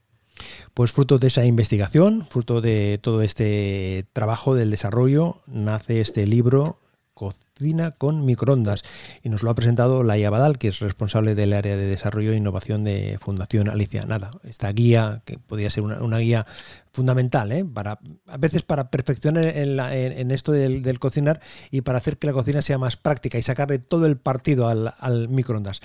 Pues 0.74 0.92
fruto 0.92 1.18
de 1.18 1.28
esa 1.28 1.44
investigación, 1.44 2.26
fruto 2.28 2.60
de 2.60 2.98
todo 3.02 3.22
este 3.22 4.06
trabajo 4.12 4.54
del 4.54 4.70
desarrollo, 4.70 5.42
nace 5.46 6.00
este 6.00 6.26
libro 6.26 6.78
cocina 7.20 7.90
con 7.90 8.24
microondas. 8.24 8.82
Y 9.22 9.28
nos 9.28 9.42
lo 9.42 9.50
ha 9.50 9.54
presentado 9.54 10.02
Laia 10.02 10.30
Badal, 10.30 10.56
que 10.56 10.68
es 10.68 10.78
responsable 10.78 11.34
del 11.34 11.52
área 11.52 11.76
de 11.76 11.84
desarrollo 11.84 12.32
e 12.32 12.36
innovación 12.36 12.82
de 12.82 13.18
Fundación 13.20 13.68
Alicia. 13.68 14.06
Nada, 14.06 14.30
esta 14.44 14.72
guía, 14.72 15.20
que 15.26 15.36
podría 15.36 15.68
ser 15.68 15.82
una, 15.82 16.18
guía 16.18 16.46
fundamental, 16.92 17.52
¿eh? 17.52 17.66
para, 17.66 17.98
a 18.26 18.36
veces 18.38 18.62
para 18.62 18.90
perfeccionar 18.90 19.44
en, 19.44 20.30
esto 20.30 20.52
del, 20.52 20.98
cocinar 20.98 21.40
y 21.70 21.82
para 21.82 21.98
hacer 21.98 22.16
que 22.16 22.26
la 22.26 22.32
cocina 22.32 22.62
sea 22.62 22.78
más 22.78 22.96
práctica 22.96 23.36
y 23.36 23.42
sacarle 23.42 23.78
todo 23.78 24.06
el 24.06 24.16
partido 24.16 24.66
al 24.68 25.28
microondas. 25.28 25.82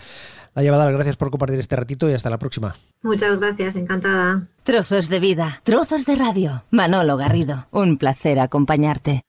Laia 0.56 0.72
Badal, 0.72 0.94
gracias 0.94 1.18
por 1.18 1.32
compartir 1.32 1.60
este 1.60 1.76
ratito 1.76 2.10
y 2.10 2.13
hasta 2.13 2.30
la 2.30 2.39
próxima. 2.39 2.76
Muchas 3.04 3.38
gracias, 3.38 3.76
encantada. 3.76 4.48
Trozos 4.63 5.10
de 5.10 5.20
vida, 5.20 5.62
trozos 5.63 6.06
de 6.06 6.15
radio. 6.15 6.63
Manolo 6.72 7.18
Garrido, 7.18 7.68
un 7.72 7.98
placer 7.98 8.39
acompañarte. 8.39 9.24